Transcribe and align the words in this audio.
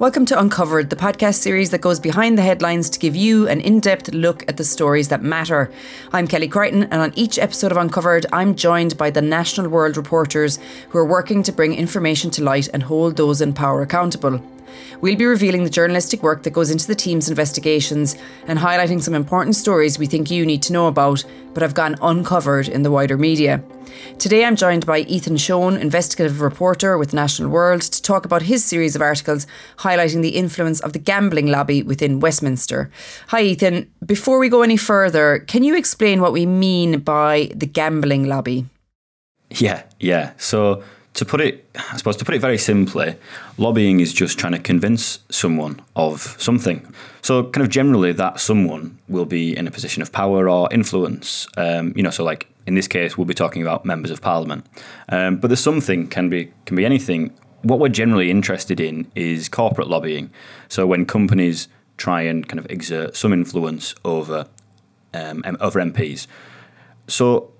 Welcome 0.00 0.24
to 0.24 0.40
Uncovered, 0.40 0.88
the 0.88 0.96
podcast 0.96 1.42
series 1.42 1.72
that 1.72 1.82
goes 1.82 2.00
behind 2.00 2.38
the 2.38 2.42
headlines 2.42 2.88
to 2.88 2.98
give 2.98 3.14
you 3.14 3.46
an 3.48 3.60
in 3.60 3.80
depth 3.80 4.14
look 4.14 4.48
at 4.48 4.56
the 4.56 4.64
stories 4.64 5.08
that 5.08 5.22
matter. 5.22 5.70
I'm 6.10 6.26
Kelly 6.26 6.48
Crichton, 6.48 6.84
and 6.84 7.02
on 7.02 7.12
each 7.16 7.38
episode 7.38 7.70
of 7.70 7.76
Uncovered, 7.76 8.24
I'm 8.32 8.54
joined 8.54 8.96
by 8.96 9.10
the 9.10 9.20
National 9.20 9.68
World 9.68 9.98
reporters 9.98 10.58
who 10.88 10.96
are 10.96 11.04
working 11.04 11.42
to 11.42 11.52
bring 11.52 11.74
information 11.74 12.30
to 12.30 12.42
light 12.42 12.66
and 12.72 12.84
hold 12.84 13.18
those 13.18 13.42
in 13.42 13.52
power 13.52 13.82
accountable. 13.82 14.42
We'll 15.00 15.16
be 15.16 15.24
revealing 15.24 15.64
the 15.64 15.70
journalistic 15.70 16.22
work 16.22 16.42
that 16.42 16.52
goes 16.52 16.70
into 16.70 16.86
the 16.86 16.94
team's 16.94 17.28
investigations 17.28 18.16
and 18.46 18.58
highlighting 18.58 19.00
some 19.00 19.14
important 19.14 19.56
stories 19.56 19.98
we 19.98 20.06
think 20.06 20.30
you 20.30 20.44
need 20.44 20.62
to 20.64 20.72
know 20.72 20.86
about, 20.86 21.24
but 21.54 21.62
have 21.62 21.74
gone 21.74 21.96
uncovered 22.02 22.68
in 22.68 22.82
the 22.82 22.90
wider 22.90 23.16
media. 23.16 23.62
Today 24.18 24.44
I'm 24.44 24.56
joined 24.56 24.86
by 24.86 25.00
Ethan 25.00 25.36
Shone, 25.36 25.76
investigative 25.76 26.40
reporter 26.40 26.96
with 26.98 27.12
National 27.12 27.50
World, 27.50 27.82
to 27.82 28.02
talk 28.02 28.24
about 28.24 28.42
his 28.42 28.64
series 28.64 28.94
of 28.94 29.02
articles 29.02 29.46
highlighting 29.78 30.22
the 30.22 30.36
influence 30.36 30.80
of 30.80 30.92
the 30.92 30.98
gambling 30.98 31.48
lobby 31.48 31.82
within 31.82 32.20
Westminster. 32.20 32.90
Hi, 33.28 33.42
Ethan. 33.42 33.90
Before 34.04 34.38
we 34.38 34.48
go 34.48 34.62
any 34.62 34.76
further, 34.76 35.40
can 35.40 35.64
you 35.64 35.76
explain 35.76 36.20
what 36.20 36.32
we 36.32 36.46
mean 36.46 37.00
by 37.00 37.50
the 37.54 37.66
gambling 37.66 38.26
lobby? 38.26 38.66
Yeah, 39.50 39.82
yeah. 39.98 40.32
So 40.36 40.82
to 41.14 41.24
put 41.24 41.40
it, 41.40 41.68
I 41.74 41.96
suppose, 41.96 42.16
to 42.16 42.24
put 42.24 42.34
it 42.34 42.40
very 42.40 42.58
simply, 42.58 43.16
lobbying 43.58 44.00
is 44.00 44.12
just 44.12 44.38
trying 44.38 44.52
to 44.52 44.58
convince 44.58 45.18
someone 45.28 45.80
of 45.96 46.36
something. 46.38 46.94
So, 47.22 47.44
kind 47.44 47.64
of 47.64 47.70
generally, 47.70 48.12
that 48.12 48.40
someone 48.40 48.98
will 49.08 49.26
be 49.26 49.56
in 49.56 49.66
a 49.66 49.70
position 49.70 50.02
of 50.02 50.12
power 50.12 50.48
or 50.48 50.72
influence. 50.72 51.46
Um, 51.56 51.92
you 51.96 52.02
know, 52.02 52.10
so 52.10 52.24
like 52.24 52.46
in 52.66 52.74
this 52.74 52.88
case, 52.88 53.18
we'll 53.18 53.26
be 53.26 53.34
talking 53.34 53.62
about 53.62 53.84
members 53.84 54.10
of 54.10 54.20
parliament. 54.20 54.66
Um, 55.08 55.36
but 55.36 55.48
the 55.48 55.56
something 55.56 56.06
can 56.08 56.28
be 56.28 56.52
can 56.66 56.76
be 56.76 56.84
anything. 56.84 57.34
What 57.62 57.78
we're 57.78 57.88
generally 57.88 58.30
interested 58.30 58.80
in 58.80 59.10
is 59.14 59.48
corporate 59.48 59.88
lobbying. 59.88 60.30
So 60.68 60.86
when 60.86 61.04
companies 61.04 61.68
try 62.00 62.22
and 62.22 62.48
kind 62.48 62.58
of 62.58 62.66
exert 62.70 63.14
some 63.14 63.32
influence 63.32 63.94
over 64.04 64.46
um, 65.12 65.44
over 65.60 65.80
MPs. 65.80 66.26
So 67.06 67.52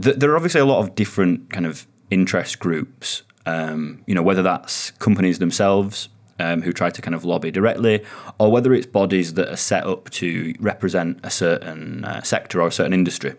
th- 0.00 0.16
there 0.16 0.30
are 0.30 0.36
obviously 0.36 0.60
a 0.60 0.64
lot 0.64 0.80
of 0.80 0.94
different 0.94 1.50
kind 1.50 1.66
of 1.66 1.86
interest 2.14 2.60
groups. 2.60 3.22
Um, 3.44 4.02
you 4.06 4.14
know, 4.14 4.22
whether 4.22 4.42
that's 4.42 4.92
companies 4.92 5.38
themselves 5.38 6.08
um, 6.38 6.62
who 6.62 6.72
try 6.72 6.90
to 6.90 7.02
kind 7.02 7.14
of 7.14 7.24
lobby 7.24 7.50
directly, 7.50 8.02
or 8.38 8.50
whether 8.50 8.72
it's 8.72 8.86
bodies 8.86 9.34
that 9.34 9.48
are 9.48 9.56
set 9.56 9.84
up 9.84 10.08
to 10.10 10.54
represent 10.60 11.20
a 11.22 11.30
certain 11.30 12.04
uh, 12.04 12.22
sector 12.22 12.62
or 12.62 12.68
a 12.68 12.72
certain 12.72 12.94
industry. 12.94 13.34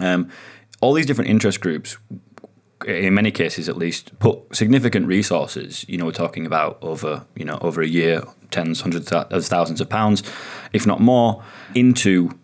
Um, 0.00 0.30
all 0.80 0.94
these 0.94 1.06
different 1.06 1.30
interest 1.30 1.60
groups, 1.60 1.96
in 2.86 3.14
many 3.14 3.30
cases 3.30 3.68
at 3.68 3.76
least, 3.76 4.18
put 4.18 4.56
significant 4.56 5.06
resources. 5.06 5.84
You 5.88 5.98
know, 5.98 6.06
we're 6.06 6.12
talking 6.12 6.46
about 6.46 6.78
over 6.82 7.24
you 7.36 7.44
know 7.44 7.58
over 7.60 7.82
a 7.82 7.86
year, 7.86 8.24
tens, 8.50 8.80
hundreds 8.80 9.12
of 9.12 9.46
thousands 9.46 9.80
of 9.80 9.88
pounds, 9.88 10.22
if 10.72 10.86
not 10.86 11.00
more, 11.00 11.42
into 11.74 12.36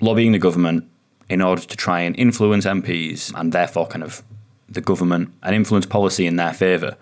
lobbying 0.00 0.32
the 0.32 0.38
government 0.38 0.86
in 1.28 1.40
order 1.40 1.62
to 1.62 1.76
try 1.76 2.00
and 2.00 2.18
influence 2.18 2.66
MPs 2.66 3.32
and 3.38 3.52
therefore 3.52 3.86
kind 3.86 4.02
of 4.02 4.22
the 4.70 4.80
government 4.80 5.32
and 5.42 5.54
influence 5.54 5.86
policy 5.86 6.26
in 6.26 6.36
their 6.36 6.52
favour. 6.52 6.96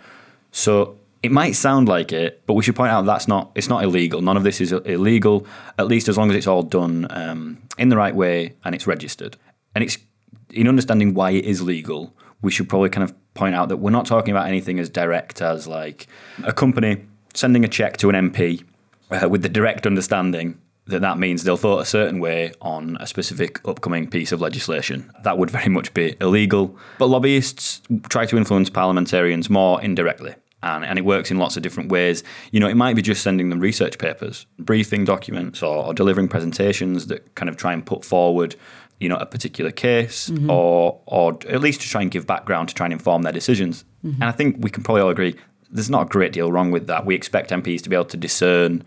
So 0.52 0.98
it 1.22 1.32
might 1.32 1.52
sound 1.52 1.88
like 1.88 2.12
it, 2.12 2.42
but 2.46 2.54
we 2.54 2.62
should 2.62 2.76
point 2.76 2.92
out 2.92 3.04
that's 3.04 3.28
not 3.28 3.50
it's 3.54 3.68
not 3.68 3.82
illegal. 3.82 4.20
None 4.22 4.36
of 4.36 4.44
this 4.44 4.60
is 4.60 4.72
illegal, 4.72 5.46
at 5.78 5.86
least 5.86 6.08
as 6.08 6.16
long 6.16 6.30
as 6.30 6.36
it's 6.36 6.46
all 6.46 6.62
done 6.62 7.06
um, 7.10 7.58
in 7.76 7.88
the 7.88 7.96
right 7.96 8.14
way 8.14 8.54
and 8.64 8.74
it's 8.74 8.86
registered. 8.86 9.36
And 9.74 9.84
it's 9.84 9.98
in 10.50 10.68
understanding 10.68 11.14
why 11.14 11.32
it 11.32 11.44
is 11.44 11.62
legal, 11.62 12.14
we 12.40 12.50
should 12.50 12.68
probably 12.68 12.88
kind 12.88 13.04
of 13.04 13.14
point 13.34 13.54
out 13.54 13.68
that 13.68 13.78
we're 13.78 13.90
not 13.90 14.06
talking 14.06 14.30
about 14.30 14.46
anything 14.46 14.78
as 14.78 14.88
direct 14.88 15.42
as 15.42 15.66
like 15.66 16.06
a 16.44 16.52
company 16.52 17.04
sending 17.34 17.64
a 17.64 17.68
check 17.68 17.96
to 17.98 18.08
an 18.10 18.30
MP 18.30 18.64
uh, 19.10 19.28
with 19.28 19.42
the 19.42 19.48
direct 19.48 19.86
understanding 19.86 20.58
that 20.88 21.02
that 21.02 21.18
means 21.18 21.44
they'll 21.44 21.56
vote 21.56 21.78
a 21.78 21.84
certain 21.84 22.18
way 22.18 22.52
on 22.60 22.96
a 22.98 23.06
specific 23.06 23.60
upcoming 23.68 24.08
piece 24.08 24.32
of 24.32 24.40
legislation. 24.40 25.10
That 25.22 25.38
would 25.38 25.50
very 25.50 25.68
much 25.68 25.92
be 25.94 26.16
illegal. 26.20 26.76
But 26.98 27.06
lobbyists 27.06 27.82
try 28.08 28.26
to 28.26 28.36
influence 28.36 28.70
parliamentarians 28.70 29.48
more 29.48 29.80
indirectly. 29.80 30.34
And, 30.60 30.84
and 30.84 30.98
it 30.98 31.04
works 31.04 31.30
in 31.30 31.38
lots 31.38 31.56
of 31.56 31.62
different 31.62 31.90
ways. 31.92 32.24
You 32.50 32.58
know, 32.58 32.68
it 32.68 32.74
might 32.74 32.96
be 32.96 33.02
just 33.02 33.22
sending 33.22 33.48
them 33.50 33.60
research 33.60 33.98
papers, 33.98 34.46
briefing 34.58 35.04
documents, 35.04 35.62
or, 35.62 35.84
or 35.84 35.94
delivering 35.94 36.26
presentations 36.26 37.06
that 37.06 37.34
kind 37.36 37.48
of 37.48 37.56
try 37.56 37.72
and 37.72 37.86
put 37.86 38.04
forward, 38.04 38.56
you 38.98 39.08
know, 39.08 39.16
a 39.16 39.26
particular 39.26 39.70
case, 39.70 40.30
mm-hmm. 40.30 40.50
or 40.50 41.00
or 41.06 41.38
at 41.48 41.60
least 41.60 41.82
to 41.82 41.88
try 41.88 42.02
and 42.02 42.10
give 42.10 42.26
background 42.26 42.70
to 42.70 42.74
try 42.74 42.86
and 42.86 42.92
inform 42.92 43.22
their 43.22 43.32
decisions. 43.32 43.84
Mm-hmm. 44.04 44.20
And 44.20 44.24
I 44.24 44.32
think 44.32 44.56
we 44.58 44.68
can 44.68 44.82
probably 44.82 45.02
all 45.02 45.10
agree 45.10 45.36
there's 45.70 45.90
not 45.90 46.06
a 46.06 46.08
great 46.08 46.32
deal 46.32 46.50
wrong 46.50 46.70
with 46.70 46.86
that. 46.86 47.04
We 47.04 47.14
expect 47.14 47.50
MPs 47.50 47.82
to 47.82 47.90
be 47.90 47.96
able 47.96 48.06
to 48.06 48.16
discern 48.16 48.84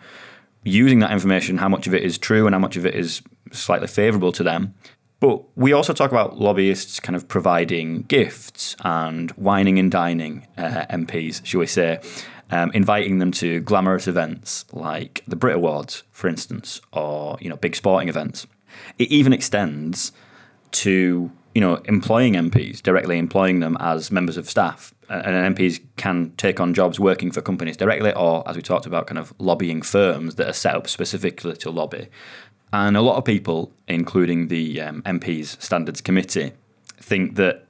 using 0.64 1.00
that 1.00 1.12
information, 1.12 1.58
how 1.58 1.70
much 1.70 1.88
of 1.88 1.94
it 1.94 2.04
is 2.04 2.18
true 2.18 2.46
and 2.46 2.54
how 2.54 2.60
much 2.60 2.78
of 2.78 2.86
it 2.86 2.96
is 2.96 3.22
slightly 3.52 3.88
favourable 3.88 4.32
to 4.34 4.44
them. 4.44 4.74
But 5.20 5.44
we 5.56 5.72
also 5.72 5.94
talk 5.94 6.12
about 6.12 6.40
lobbyists 6.40 7.00
kind 7.00 7.16
of 7.16 7.28
providing 7.28 8.04
gifts 8.04 8.76
and 8.84 9.32
wining 9.34 9.78
and 9.78 9.92
dining 9.92 10.48
uh, 10.58 10.86
MPs, 10.90 11.46
shall 11.46 11.60
we 11.60 11.68
say, 11.68 12.02
um, 12.50 12.72
inviting 12.74 13.20
them 13.20 13.32
to 13.34 13.60
glamorous 13.60 14.08
events 14.08 14.66
like 14.74 15.24
the 15.28 15.36
Brit 15.36 15.56
Awards, 15.56 16.04
for 16.12 16.28
instance, 16.28 16.82
or 16.92 17.38
you 17.40 17.50
know 17.50 17.56
big 17.56 17.76
sporting 17.76 18.10
events. 18.10 18.48
It 18.98 19.10
even 19.10 19.32
extends 19.32 20.12
to 20.72 21.32
you 21.54 21.62
know 21.62 21.76
employing 21.86 22.34
MPs 22.34 22.82
directly 22.82 23.20
employing 23.20 23.60
them 23.60 23.78
as 23.80 24.12
members 24.12 24.38
of 24.38 24.50
staff 24.50 24.94
and 25.12 25.56
MPs 25.56 25.80
can 25.98 26.32
take 26.38 26.60
on 26.60 26.74
jobs 26.74 27.00
working 27.00 27.32
for 27.32 27.42
companies 27.42 27.78
directly, 27.78 28.14
or 28.14 28.48
as 28.48 28.56
we 28.56 28.62
talked 28.62 28.86
about, 28.86 29.08
kind 29.08 29.18
of 29.18 29.34
lobbying 29.40 29.82
firms 29.82 30.36
that 30.36 30.48
are 30.48 30.54
set 30.54 30.76
up 30.76 30.88
specifically 30.88 31.56
to 31.58 31.70
lobby. 31.70 32.08
And 32.74 32.96
a 32.96 33.02
lot 33.02 33.18
of 33.18 33.26
people, 33.26 33.74
including 33.88 34.48
the 34.48 34.80
um, 34.80 35.02
MPs 35.04 35.62
Standards 35.62 36.00
Committee, 36.00 36.54
think 36.98 37.36
that 37.36 37.66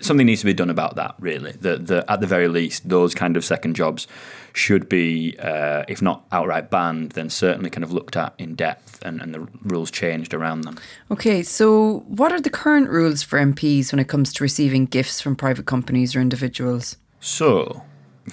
something 0.00 0.26
needs 0.26 0.40
to 0.40 0.46
be 0.46 0.54
done 0.54 0.70
about 0.70 0.96
that. 0.96 1.14
Really, 1.18 1.52
that, 1.52 1.86
that 1.86 2.10
at 2.10 2.20
the 2.20 2.26
very 2.26 2.48
least, 2.48 2.88
those 2.88 3.14
kind 3.14 3.36
of 3.36 3.44
second 3.44 3.76
jobs 3.76 4.06
should 4.52 4.88
be, 4.88 5.36
uh, 5.38 5.84
if 5.88 6.02
not 6.02 6.26
outright 6.32 6.70
banned, 6.70 7.12
then 7.12 7.30
certainly 7.30 7.70
kind 7.70 7.84
of 7.84 7.92
looked 7.92 8.16
at 8.16 8.34
in 8.38 8.54
depth 8.54 9.00
and, 9.04 9.20
and 9.20 9.34
the 9.34 9.46
rules 9.62 9.90
changed 9.90 10.34
around 10.34 10.62
them. 10.62 10.78
Okay, 11.10 11.42
so 11.42 12.04
what 12.08 12.32
are 12.32 12.40
the 12.40 12.50
current 12.50 12.88
rules 12.88 13.22
for 13.22 13.38
MPs 13.38 13.92
when 13.92 13.98
it 14.00 14.08
comes 14.08 14.32
to 14.34 14.44
receiving 14.44 14.86
gifts 14.86 15.20
from 15.20 15.36
private 15.36 15.66
companies 15.66 16.16
or 16.16 16.20
individuals? 16.20 16.96
So 17.20 17.82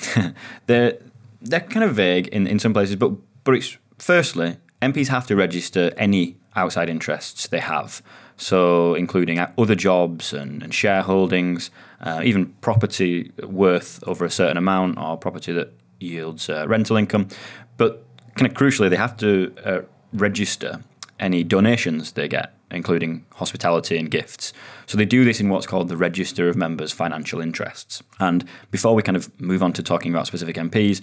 they're 0.65 0.97
they're 1.41 1.59
kind 1.59 1.83
of 1.83 1.95
vague 1.95 2.27
in, 2.29 2.47
in 2.47 2.59
some 2.59 2.73
places, 2.73 2.95
but 2.95 3.11
but 3.43 3.55
it's 3.55 3.77
firstly 3.99 4.57
MPs 4.81 5.07
have 5.07 5.27
to 5.27 5.35
register 5.35 5.93
any 5.97 6.37
outside 6.55 6.89
interests 6.89 7.47
they 7.47 7.59
have. 7.59 8.01
So, 8.37 8.95
including 8.95 9.39
other 9.39 9.75
jobs 9.75 10.33
and, 10.33 10.61
and 10.61 10.73
shareholdings, 10.73 11.69
uh, 12.01 12.21
even 12.23 12.47
property 12.59 13.31
worth 13.41 14.03
over 14.05 14.25
a 14.25 14.29
certain 14.29 14.57
amount, 14.57 14.97
or 14.97 15.17
property 15.17 15.53
that 15.53 15.71
yields 15.99 16.49
uh, 16.49 16.67
rental 16.67 16.97
income. 16.97 17.29
But 17.77 18.03
kind 18.35 18.51
of 18.51 18.57
crucially, 18.57 18.89
they 18.89 18.97
have 18.97 19.15
to 19.17 19.53
uh, 19.63 19.81
register 20.11 20.81
any 21.19 21.43
donations 21.43 22.11
they 22.13 22.27
get, 22.27 22.53
including 22.71 23.25
hospitality 23.35 23.97
and 23.97 24.11
gifts. 24.11 24.53
So 24.85 24.97
they 24.97 25.05
do 25.05 25.23
this 25.23 25.39
in 25.39 25.49
what's 25.49 25.65
called 25.65 25.87
the 25.87 25.97
Register 25.97 26.49
of 26.49 26.55
Members' 26.55 26.91
Financial 26.91 27.39
Interests. 27.39 28.03
And 28.19 28.45
before 28.71 28.93
we 28.95 29.01
kind 29.01 29.15
of 29.15 29.29
move 29.39 29.63
on 29.63 29.73
to 29.73 29.83
talking 29.83 30.13
about 30.13 30.27
specific 30.27 30.55
MPs, 30.55 31.01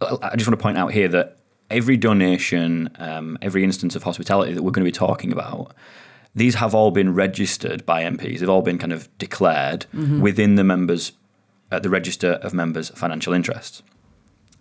I 0.00 0.34
just 0.36 0.48
want 0.48 0.58
to 0.58 0.62
point 0.62 0.78
out 0.78 0.92
here 0.92 1.08
that 1.08 1.36
every 1.70 1.96
donation, 1.96 2.90
um, 2.98 3.38
every 3.42 3.62
instance 3.62 3.94
of 3.94 4.02
hospitality 4.02 4.52
that 4.52 4.62
we're 4.62 4.70
going 4.70 4.84
to 4.84 4.88
be 4.88 4.92
talking 4.92 5.30
about, 5.30 5.74
these 6.34 6.56
have 6.56 6.74
all 6.74 6.90
been 6.90 7.14
registered 7.14 7.84
by 7.84 8.02
MPs. 8.02 8.38
They've 8.38 8.48
all 8.48 8.62
been 8.62 8.78
kind 8.78 8.92
of 8.92 9.08
declared 9.18 9.86
mm-hmm. 9.94 10.20
within 10.20 10.54
the 10.54 10.64
members, 10.64 11.12
uh, 11.70 11.80
the 11.80 11.90
Register 11.90 12.32
of 12.42 12.54
Members' 12.54 12.90
Financial 12.90 13.32
Interests. 13.32 13.82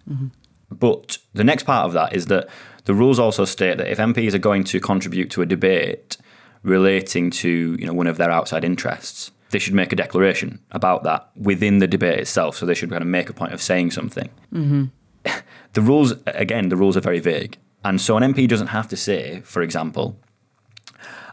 Mm-hmm. 0.10 0.28
But 0.72 1.18
the 1.34 1.44
next 1.44 1.64
part 1.64 1.86
of 1.86 1.94
that 1.94 2.14
is 2.14 2.28
that 2.28 2.48
the 2.86 2.94
rules 2.94 3.20
also 3.20 3.46
state 3.46 3.78
that 3.78 3.92
if 3.92 3.98
MPs 3.98 4.34
are 4.34 4.40
going 4.40 4.64
to 4.66 4.80
contribute 4.80 5.30
to 5.32 5.42
a 5.42 5.46
debate 5.46 6.18
relating 6.64 7.32
to 7.32 7.78
you 7.80 7.86
know 7.86 7.94
one 7.94 8.08
of 8.08 8.18
their 8.18 8.32
outside 8.32 8.64
interests, 8.64 9.32
they 9.52 9.60
should 9.60 9.74
make 9.74 9.92
a 9.92 9.96
declaration 9.96 10.60
about 10.72 11.04
that 11.04 11.30
within 11.36 11.80
the 11.80 11.88
debate 11.88 12.20
itself. 12.20 12.58
So 12.58 12.66
they 12.66 12.76
should 12.76 12.90
kind 12.90 13.02
of 13.02 13.08
make 13.08 13.30
a 13.30 13.34
point 13.34 13.54
of 13.54 13.62
saying 13.62 13.92
something. 13.92 14.30
Mm-hmm. 14.54 14.86
The 15.74 15.82
rules, 15.82 16.16
again, 16.26 16.70
the 16.70 16.76
rules 16.76 16.98
are 16.98 17.02
very 17.02 17.20
vague, 17.20 17.60
and 17.86 18.02
so 18.02 18.18
an 18.18 18.34
MP 18.34 18.48
doesn't 18.48 18.68
have 18.68 18.88
to 18.88 18.98
say, 18.98 19.42
for 19.42 19.62
example, 19.62 20.18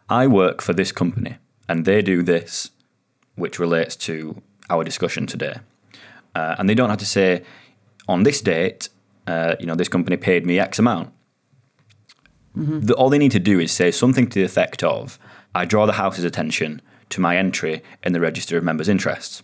"I 0.08 0.26
work 0.26 0.62
for 0.62 0.72
this 0.72 0.92
company 0.92 1.36
and 1.68 1.84
they 1.84 2.02
do 2.02 2.22
this," 2.22 2.70
which 3.34 3.58
relates 3.58 3.96
to 3.96 4.42
our 4.70 4.84
discussion 4.84 5.26
today, 5.26 5.56
uh, 6.34 6.56
and 6.58 6.68
they 6.68 6.74
don't 6.74 6.90
have 6.90 6.98
to 6.98 7.06
say, 7.06 7.42
on 8.08 8.22
this 8.22 8.40
date, 8.40 8.88
uh, 9.26 9.56
you 9.60 9.66
know, 9.66 9.74
this 9.74 9.88
company 9.88 10.16
paid 10.16 10.46
me 10.46 10.58
X 10.58 10.78
amount. 10.78 11.12
Mm-hmm. 12.56 12.80
The, 12.80 12.94
all 12.94 13.10
they 13.10 13.18
need 13.18 13.32
to 13.32 13.40
do 13.40 13.60
is 13.60 13.72
say 13.72 13.90
something 13.90 14.28
to 14.28 14.38
the 14.38 14.44
effect 14.44 14.82
of, 14.82 15.18
I 15.54 15.64
draw 15.64 15.86
the 15.86 15.92
House's 15.92 16.24
attention 16.24 16.80
to 17.10 17.20
my 17.20 17.36
entry 17.36 17.82
in 18.02 18.12
the 18.12 18.20
Register 18.20 18.56
of 18.56 18.64
Members' 18.64 18.88
Interests. 18.88 19.42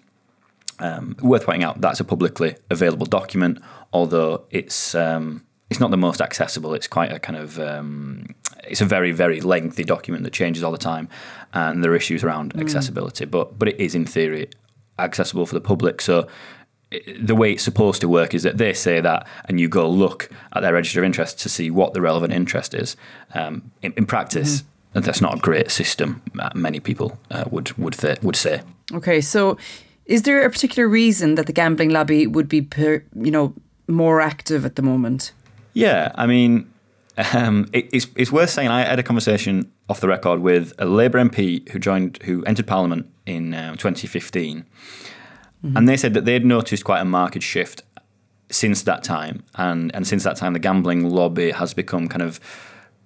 Um, 0.78 1.16
worth 1.22 1.44
pointing 1.44 1.62
out 1.62 1.80
that's 1.80 2.00
a 2.00 2.04
publicly 2.04 2.56
available 2.70 3.06
document, 3.06 3.60
although 3.92 4.44
it's 4.50 4.94
um, 4.94 5.44
it's 5.70 5.78
not 5.78 5.90
the 5.90 5.96
most 5.96 6.20
accessible. 6.20 6.74
It's 6.74 6.88
quite 6.88 7.12
a 7.12 7.20
kind 7.20 7.38
of 7.38 7.60
um, 7.60 8.34
it's 8.68 8.80
a 8.80 8.86
very 8.86 9.12
very 9.12 9.40
lengthy 9.40 9.84
document 9.84 10.24
that 10.24 10.32
changes 10.32 10.62
all 10.62 10.72
the 10.72 10.78
time, 10.78 11.08
and 11.52 11.82
there 11.82 11.92
are 11.92 11.96
issues 11.96 12.24
around 12.24 12.54
accessibility. 12.60 13.24
But 13.24 13.58
but 13.58 13.68
it 13.68 13.80
is 13.80 13.94
in 13.94 14.06
theory 14.06 14.48
accessible 14.98 15.46
for 15.46 15.54
the 15.54 15.60
public. 15.60 16.00
So 16.00 16.26
the 17.18 17.34
way 17.34 17.52
it's 17.52 17.62
supposed 17.62 18.00
to 18.02 18.08
work 18.08 18.34
is 18.34 18.42
that 18.42 18.58
they 18.58 18.74
say 18.74 19.00
that, 19.00 19.26
and 19.48 19.58
you 19.58 19.68
go 19.68 19.88
look 19.88 20.28
at 20.52 20.60
their 20.60 20.74
register 20.74 21.00
of 21.00 21.04
interest 21.06 21.40
to 21.40 21.48
see 21.48 21.70
what 21.70 21.94
the 21.94 22.00
relevant 22.00 22.32
interest 22.32 22.74
is. 22.74 22.96
Um, 23.34 23.70
in, 23.80 23.94
in 23.96 24.06
practice, 24.06 24.62
that's 24.92 25.20
not 25.22 25.34
a 25.34 25.38
great 25.38 25.70
system. 25.70 26.20
uh, 26.38 26.50
Many 26.54 26.80
people 26.80 27.18
uh, 27.30 27.44
would 27.50 27.72
would 27.78 27.94
th- 27.94 28.20
would 28.22 28.36
say. 28.36 28.60
Okay, 28.92 29.20
so 29.22 29.56
is 30.04 30.22
there 30.22 30.44
a 30.44 30.50
particular 30.50 30.88
reason 30.88 31.34
that 31.36 31.46
the 31.46 31.52
gambling 31.52 31.90
lobby 31.90 32.26
would 32.26 32.48
be, 32.48 32.60
per, 32.60 33.02
you 33.14 33.30
know, 33.30 33.54
more 33.88 34.20
active 34.20 34.66
at 34.66 34.74
the 34.76 34.82
moment? 34.82 35.32
Yeah, 35.74 36.12
I 36.16 36.26
mean, 36.26 36.70
um, 37.34 37.68
it, 37.72 37.88
it's 37.92 38.06
it's 38.16 38.32
worth 38.32 38.50
saying. 38.50 38.68
I 38.68 38.84
had 38.84 38.98
a 38.98 39.02
conversation 39.02 39.70
off 39.88 40.00
the 40.00 40.08
record 40.08 40.40
with 40.40 40.72
a 40.78 40.84
Labour 40.84 41.18
MP 41.18 41.68
who 41.70 41.78
joined, 41.78 42.18
who 42.24 42.44
entered 42.44 42.66
Parliament 42.66 43.06
in 43.26 43.54
uh, 43.54 43.72
2015, 43.72 44.64
and 45.76 45.88
they 45.88 45.96
said 45.96 46.14
that 46.14 46.24
they'd 46.24 46.44
noticed 46.44 46.84
quite 46.84 47.00
a 47.00 47.04
market 47.04 47.42
shift 47.42 47.82
since 48.50 48.82
that 48.82 49.04
time, 49.04 49.44
and 49.56 49.94
and 49.94 50.06
since 50.06 50.24
that 50.24 50.36
time, 50.36 50.52
the 50.52 50.58
gambling 50.58 51.08
lobby 51.08 51.50
has 51.50 51.74
become 51.74 52.08
kind 52.08 52.22
of 52.22 52.40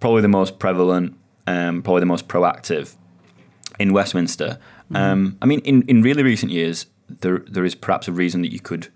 probably 0.00 0.22
the 0.22 0.28
most 0.28 0.58
prevalent, 0.58 1.16
um, 1.46 1.82
probably 1.82 2.00
the 2.00 2.06
most 2.06 2.28
proactive 2.28 2.94
in 3.78 3.92
Westminster. 3.92 4.58
Um, 4.94 5.36
I 5.42 5.46
mean, 5.46 5.60
in, 5.60 5.82
in 5.82 6.02
really 6.02 6.22
recent 6.22 6.52
years, 6.52 6.86
there 7.08 7.38
there 7.48 7.64
is 7.64 7.74
perhaps 7.74 8.08
a 8.08 8.12
reason 8.12 8.42
that 8.42 8.52
you 8.52 8.60
could 8.60 8.88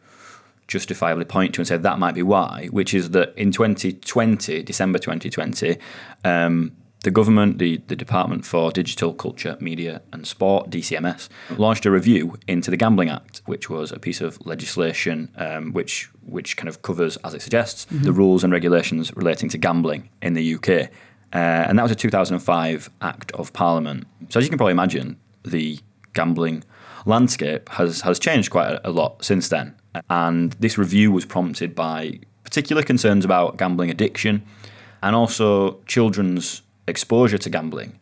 justifiably 0.71 1.25
point 1.25 1.55
to 1.55 1.61
and 1.61 1.69
say 1.69 1.77
that 1.77 1.99
might 1.99 2.15
be 2.15 2.23
why, 2.23 2.69
which 2.71 2.95
is 2.95 3.11
that 3.11 3.35
in 3.37 3.51
2020, 3.51 4.63
December 4.63 4.99
2020, 4.99 5.77
um, 6.25 6.73
the 7.03 7.11
government, 7.11 7.59
the, 7.59 7.79
the 7.89 7.97
Department 7.97 8.45
for 8.45 8.71
Digital 8.71 9.13
Culture, 9.15 9.57
Media 9.59 10.03
and 10.13 10.27
Sport, 10.27 10.71
DCMS, 10.71 11.29
launched 11.57 11.87
a 11.87 11.91
review 11.91 12.37
into 12.47 12.71
the 12.71 12.77
Gambling 12.77 13.09
Act, 13.09 13.43
which 13.47 13.69
was 13.71 13.91
a 13.91 13.99
piece 13.99 14.21
of 14.21 14.39
legislation 14.47 15.31
um, 15.37 15.73
which 15.73 16.11
which 16.27 16.57
kind 16.57 16.69
of 16.69 16.83
covers, 16.83 17.17
as 17.25 17.35
it 17.35 17.43
suggests, 17.43 17.87
the 17.91 18.13
rules 18.13 18.45
and 18.45 18.53
regulations 18.53 19.15
relating 19.17 19.49
to 19.49 19.59
gambling 19.59 20.09
in 20.23 20.35
the 20.35 20.55
UK. 20.55 20.91
Uh, 21.33 21.67
and 21.69 21.79
that 21.79 21.83
was 21.83 21.91
a 21.91 21.97
2005 21.97 22.91
Act 23.01 23.33
of 23.33 23.53
Parliament. 23.53 24.07
So 24.29 24.39
as 24.39 24.45
you 24.45 24.51
can 24.51 24.59
probably 24.59 24.73
imagine, 24.73 25.19
the 25.43 25.81
gambling 26.13 26.63
landscape 27.07 27.69
has 27.71 28.03
has 28.03 28.19
changed 28.19 28.51
quite 28.51 28.73
a, 28.73 28.89
a 28.89 28.91
lot 28.91 29.25
since 29.25 29.49
then. 29.49 29.75
And 30.09 30.53
this 30.53 30.79
review 30.79 31.13
was 31.13 31.25
prompted 31.25 31.75
by 31.75 32.21
particular 32.45 32.83
concerns 32.83 33.25
about 33.25 33.57
gambling 33.57 33.91
addiction 33.91 34.43
and 35.03 35.17
also 35.17 35.81
children's 35.87 36.63
exposure 36.87 37.39
to 37.39 37.51
gambling. 37.51 37.99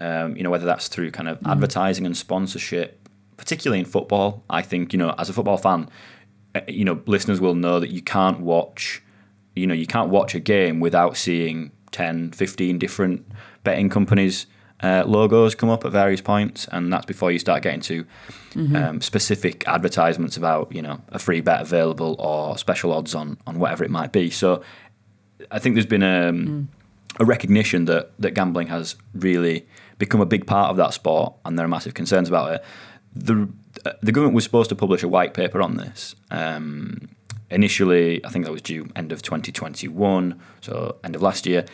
Um, 0.00 0.36
you 0.36 0.42
know, 0.42 0.50
whether 0.50 0.66
that's 0.66 0.88
through 0.88 1.10
kind 1.10 1.28
of 1.28 1.38
advertising 1.44 2.06
and 2.06 2.16
sponsorship, 2.16 3.08
particularly 3.36 3.80
in 3.80 3.86
football. 3.86 4.44
I 4.50 4.62
think, 4.62 4.92
you 4.92 4.98
know, 4.98 5.14
as 5.18 5.28
a 5.28 5.32
football 5.32 5.56
fan, 5.56 5.88
uh, 6.54 6.60
you 6.68 6.84
know, 6.84 7.00
listeners 7.06 7.40
will 7.40 7.54
know 7.54 7.80
that 7.80 7.90
you 7.90 8.02
can't 8.02 8.40
watch, 8.40 9.02
you 9.56 9.66
know, 9.66 9.74
you 9.74 9.86
can't 9.86 10.10
watch 10.10 10.34
a 10.34 10.40
game 10.40 10.80
without 10.80 11.16
seeing 11.16 11.72
10, 11.92 12.32
15 12.32 12.78
different 12.78 13.26
betting 13.64 13.88
companies' 13.88 14.46
uh, 14.82 15.02
logos 15.06 15.54
come 15.54 15.70
up 15.70 15.84
at 15.84 15.92
various 15.92 16.20
points, 16.20 16.68
and 16.70 16.92
that's 16.92 17.06
before 17.06 17.32
you 17.32 17.38
start 17.38 17.62
getting 17.62 17.80
to 17.80 18.06
um, 18.76 19.00
specific 19.00 19.66
advertisements 19.66 20.36
about, 20.36 20.72
you 20.72 20.82
know, 20.82 21.00
a 21.08 21.18
free 21.18 21.40
bet 21.40 21.62
available 21.62 22.16
or 22.18 22.56
special 22.58 22.92
odds 22.92 23.14
on 23.14 23.38
on 23.46 23.58
whatever 23.58 23.84
it 23.84 23.90
might 23.90 24.12
be. 24.12 24.30
So, 24.30 24.62
I 25.50 25.58
think 25.58 25.74
there's 25.74 25.86
been 25.86 26.02
a, 26.02 26.32
a 27.20 27.24
recognition 27.24 27.86
that 27.86 28.12
that 28.18 28.32
gambling 28.32 28.68
has 28.68 28.96
really 29.14 29.66
become 29.98 30.20
a 30.20 30.26
big 30.26 30.46
part 30.46 30.70
of 30.70 30.76
that 30.76 30.94
sport, 30.94 31.34
and 31.44 31.58
there 31.58 31.64
are 31.64 31.68
massive 31.68 31.94
concerns 31.94 32.28
about 32.28 32.52
it. 32.54 32.64
The 33.14 33.48
uh, 33.84 33.92
the 34.02 34.12
government 34.12 34.34
was 34.34 34.44
supposed 34.44 34.68
to 34.70 34.76
publish 34.76 35.02
a 35.02 35.08
white 35.08 35.34
paper 35.34 35.60
on 35.60 35.76
this. 35.76 36.14
Um, 36.30 37.08
initially, 37.50 38.24
I 38.24 38.28
think 38.28 38.44
that 38.44 38.52
was 38.52 38.62
due 38.62 38.88
end 38.94 39.12
of 39.12 39.22
2021, 39.22 40.40
so 40.60 40.96
end 41.02 41.16
of 41.16 41.22
last 41.22 41.46
year. 41.46 41.64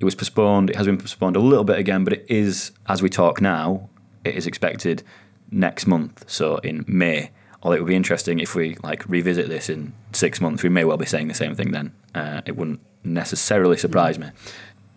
It 0.00 0.04
was 0.04 0.14
postponed. 0.14 0.70
It 0.70 0.76
has 0.76 0.86
been 0.86 0.98
postponed 0.98 1.36
a 1.36 1.40
little 1.40 1.64
bit 1.64 1.78
again, 1.78 2.04
but 2.04 2.14
it 2.14 2.26
is, 2.28 2.72
as 2.88 3.02
we 3.02 3.10
talk 3.10 3.40
now, 3.40 3.88
it 4.24 4.34
is 4.34 4.46
expected 4.46 5.02
next 5.50 5.86
month, 5.86 6.24
so 6.26 6.56
in 6.58 6.84
May. 6.88 7.30
Although 7.62 7.76
it 7.76 7.80
would 7.80 7.88
be 7.88 7.96
interesting 7.96 8.40
if 8.40 8.54
we 8.54 8.76
like 8.82 9.06
revisit 9.08 9.48
this 9.48 9.68
in 9.68 9.92
six 10.12 10.40
months. 10.40 10.62
We 10.62 10.70
may 10.70 10.84
well 10.84 10.96
be 10.96 11.04
saying 11.04 11.28
the 11.28 11.34
same 11.34 11.54
thing 11.54 11.72
then. 11.72 11.92
Uh, 12.14 12.40
it 12.46 12.56
wouldn't 12.56 12.80
necessarily 13.04 13.76
surprise 13.76 14.18
me. 14.18 14.30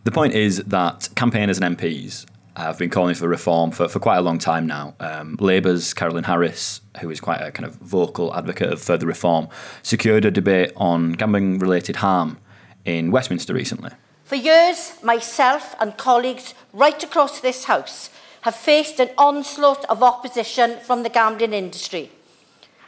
The 0.06 0.12
point 0.12 0.34
is 0.34 0.58
that 0.58 1.10
campaigners 1.16 1.60
and 1.60 1.78
MPs 1.78 2.26
have 2.56 2.78
been 2.78 2.90
calling 2.90 3.16
for 3.16 3.28
reform 3.28 3.72
for, 3.72 3.90
for 3.90 4.00
quite 4.00 4.18
a 4.18 4.22
long 4.22 4.38
time 4.38 4.68
now. 4.68 4.96
Um, 5.00 5.36
Labour's 5.40 5.94
Carolyn 5.94 6.24
Harris, 6.24 6.82
who 7.02 7.10
is 7.10 7.20
quite 7.20 7.42
a 7.42 7.52
kind 7.52 7.66
of 7.66 7.76
vocal 7.76 8.34
advocate 8.34 8.72
of 8.72 8.82
further 8.82 9.08
reform, 9.08 9.50
secured 9.82 10.24
a 10.24 10.32
debate 10.32 10.72
on 10.78 11.14
gambling 11.14 11.60
related 11.60 11.98
harm 11.98 12.38
in 12.86 13.12
Westminster 13.12 13.54
recently. 13.54 13.92
For 14.34 14.38
years, 14.38 14.94
myself 15.04 15.76
and 15.80 15.96
colleagues 15.96 16.56
right 16.74 17.04
across 17.04 17.40
this 17.40 17.66
House 17.66 18.10
have 18.42 18.56
faced 18.56 19.00
an 19.00 19.12
onslaught 19.16 19.86
of 19.86 20.02
opposition 20.02 20.80
from 20.80 21.04
the 21.04 21.10
gambling 21.10 21.54
industry. 21.54 22.10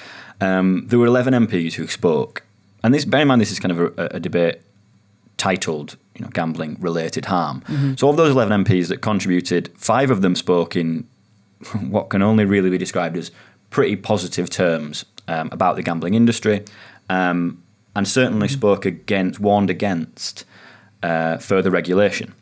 um, 0.41 0.87
there 0.89 0.99
were 0.99 1.07
11 1.07 1.33
MPs 1.47 1.75
who 1.75 1.87
spoke. 1.87 2.45
And 2.85 2.93
this, 2.93 3.05
bear 3.05 3.23
in 3.23 3.29
mind, 3.29 3.41
this 3.41 3.53
is 3.53 3.59
kind 3.59 3.73
of 3.73 3.99
a, 3.99 4.17
a 4.17 4.21
debate 4.21 4.61
titled 5.39 5.97
you 6.15 6.23
know, 6.23 6.31
gambling 6.33 6.77
related 6.81 7.27
harm. 7.27 7.62
So, 7.97 8.09
of 8.09 8.17
those 8.17 8.33
11 8.33 8.65
MPs 8.65 8.89
that 8.89 9.01
contributed, 9.01 9.71
five 9.77 10.11
of 10.11 10.21
them 10.21 10.37
spoke 10.37 10.77
in 10.77 11.09
what 11.81 12.11
can 12.11 12.23
only 12.23 12.45
really 12.45 12.71
be 12.71 12.79
described 12.79 13.17
as 13.17 13.31
pretty 13.71 13.97
positive 13.97 14.51
terms 14.51 15.07
um, 15.29 15.49
about 15.53 15.77
the 15.77 15.83
gambling 15.83 16.12
industry 16.12 16.62
um, 17.09 17.62
and 17.97 18.07
certainly 18.07 18.49
spoke 18.49 18.85
against, 18.85 19.41
warned 19.41 19.71
against 19.71 20.45
uh, 21.03 21.39
further 21.39 21.71
regulation. 21.71 22.35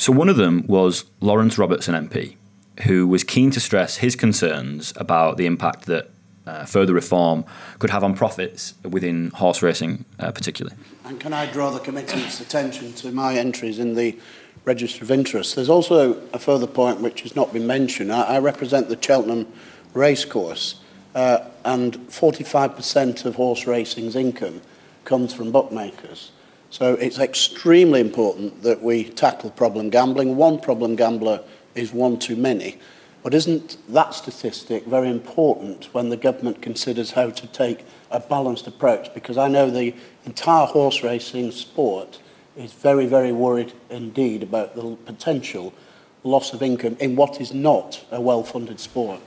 So, 0.00 0.12
one 0.12 0.30
of 0.30 0.38
them 0.38 0.64
was 0.66 1.04
Laurence 1.20 1.58
Robertson 1.58 1.94
MP, 1.94 2.36
who 2.84 3.06
was 3.06 3.22
keen 3.22 3.50
to 3.50 3.60
stress 3.60 3.98
his 3.98 4.16
concerns 4.16 4.94
about 4.96 5.36
the 5.36 5.44
impact 5.44 5.84
that 5.88 6.08
uh, 6.46 6.64
further 6.64 6.94
reform 6.94 7.44
could 7.78 7.90
have 7.90 8.02
on 8.02 8.16
profits 8.16 8.72
within 8.82 9.28
horse 9.28 9.60
racing, 9.60 10.06
uh, 10.18 10.32
particularly. 10.32 10.74
And 11.04 11.20
can 11.20 11.34
I 11.34 11.52
draw 11.52 11.68
the 11.68 11.80
committee's 11.80 12.40
attention 12.40 12.94
to 12.94 13.12
my 13.12 13.34
entries 13.36 13.78
in 13.78 13.94
the 13.94 14.18
Register 14.64 15.04
of 15.04 15.10
Interest? 15.10 15.54
There's 15.54 15.68
also 15.68 16.16
a 16.32 16.38
further 16.38 16.66
point 16.66 17.02
which 17.02 17.20
has 17.20 17.36
not 17.36 17.52
been 17.52 17.66
mentioned. 17.66 18.10
I, 18.10 18.22
I 18.22 18.38
represent 18.38 18.88
the 18.88 18.96
Cheltenham 18.98 19.52
Racecourse, 19.92 20.80
uh, 21.14 21.40
and 21.62 22.08
45% 22.08 23.26
of 23.26 23.34
horse 23.34 23.66
racing's 23.66 24.16
income 24.16 24.62
comes 25.04 25.34
from 25.34 25.52
bookmakers. 25.52 26.30
So 26.70 26.94
it's 26.94 27.18
extremely 27.18 28.00
important 28.00 28.62
that 28.62 28.80
we 28.80 29.04
tackle 29.04 29.50
problem 29.50 29.90
gambling. 29.90 30.36
One 30.36 30.60
problem 30.60 30.94
gambler 30.94 31.42
is 31.74 31.92
one 31.92 32.18
too 32.18 32.36
many. 32.36 32.78
But 33.24 33.34
isn't 33.34 33.76
that 33.92 34.14
statistic 34.14 34.86
very 34.86 35.10
important 35.10 35.92
when 35.92 36.08
the 36.08 36.16
government 36.16 36.62
considers 36.62 37.10
how 37.10 37.30
to 37.30 37.46
take 37.48 37.84
a 38.10 38.20
balanced 38.20 38.68
approach? 38.68 39.12
Because 39.12 39.36
I 39.36 39.48
know 39.48 39.68
the 39.68 39.94
entire 40.24 40.66
horse 40.66 41.02
racing 41.02 41.50
sport 41.50 42.20
is 42.56 42.72
very, 42.72 43.06
very 43.06 43.32
worried 43.32 43.72
indeed 43.90 44.42
about 44.44 44.74
the 44.74 44.96
potential 45.04 45.74
loss 46.22 46.52
of 46.52 46.62
income 46.62 46.96
in 47.00 47.16
what 47.16 47.40
is 47.40 47.52
not 47.52 48.04
a 48.10 48.20
well-funded 48.20 48.78
sport. 48.78 49.20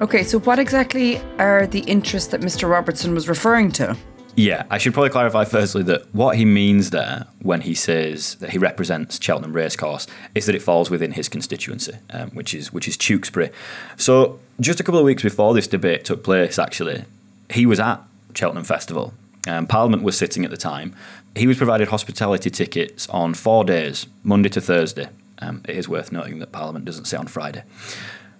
Okay, 0.00 0.22
so 0.22 0.38
what 0.38 0.60
exactly 0.60 1.20
are 1.38 1.66
the 1.66 1.80
interests 1.80 2.30
that 2.30 2.40
Mr. 2.40 2.70
Robertson 2.70 3.14
was 3.14 3.28
referring 3.28 3.72
to? 3.72 3.96
Yeah, 4.36 4.64
I 4.70 4.78
should 4.78 4.94
probably 4.94 5.10
clarify 5.10 5.44
firstly 5.44 5.82
that 5.84 6.14
what 6.14 6.36
he 6.36 6.44
means 6.44 6.90
there 6.90 7.26
when 7.42 7.62
he 7.62 7.74
says 7.74 8.36
that 8.36 8.50
he 8.50 8.58
represents 8.58 9.20
Cheltenham 9.20 9.52
Racecourse 9.52 10.06
is 10.36 10.46
that 10.46 10.54
it 10.54 10.62
falls 10.62 10.88
within 10.88 11.10
his 11.10 11.28
constituency, 11.28 11.94
um, 12.10 12.30
which 12.30 12.54
is 12.54 12.72
which 12.72 12.86
is 12.86 12.96
Tewkesbury. 12.96 13.50
So 13.96 14.38
just 14.60 14.78
a 14.78 14.84
couple 14.84 15.00
of 15.00 15.04
weeks 15.04 15.24
before 15.24 15.52
this 15.52 15.66
debate 15.66 16.04
took 16.04 16.22
place, 16.22 16.60
actually, 16.60 17.04
he 17.50 17.66
was 17.66 17.80
at 17.80 18.00
Cheltenham 18.34 18.62
Festival. 18.62 19.12
Um, 19.48 19.66
Parliament 19.66 20.04
was 20.04 20.16
sitting 20.16 20.44
at 20.44 20.52
the 20.52 20.56
time. 20.56 20.94
He 21.34 21.48
was 21.48 21.56
provided 21.56 21.88
hospitality 21.88 22.50
tickets 22.50 23.08
on 23.08 23.34
four 23.34 23.64
days, 23.64 24.06
Monday 24.22 24.50
to 24.50 24.60
Thursday. 24.60 25.08
Um, 25.40 25.62
it 25.68 25.76
is 25.76 25.88
worth 25.88 26.12
noting 26.12 26.38
that 26.38 26.52
Parliament 26.52 26.84
doesn't 26.84 27.06
sit 27.06 27.18
on 27.18 27.26
Friday. 27.26 27.64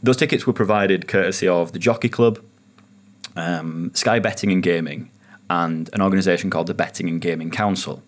Those 0.02 0.16
tickets 0.16 0.46
were 0.46 0.52
provided 0.52 1.08
courtesy 1.08 1.48
of 1.48 1.72
the 1.72 1.78
Jockey 1.78 2.08
Club, 2.08 2.38
um, 3.36 3.90
Sky 3.94 4.18
Betting 4.18 4.52
and 4.52 4.62
Gaming, 4.62 5.10
and 5.50 5.90
an 5.92 6.00
organisation 6.02 6.50
called 6.50 6.66
the 6.66 6.74
Betting 6.74 7.08
and 7.08 7.20
Gaming 7.20 7.50
Council, 7.50 8.02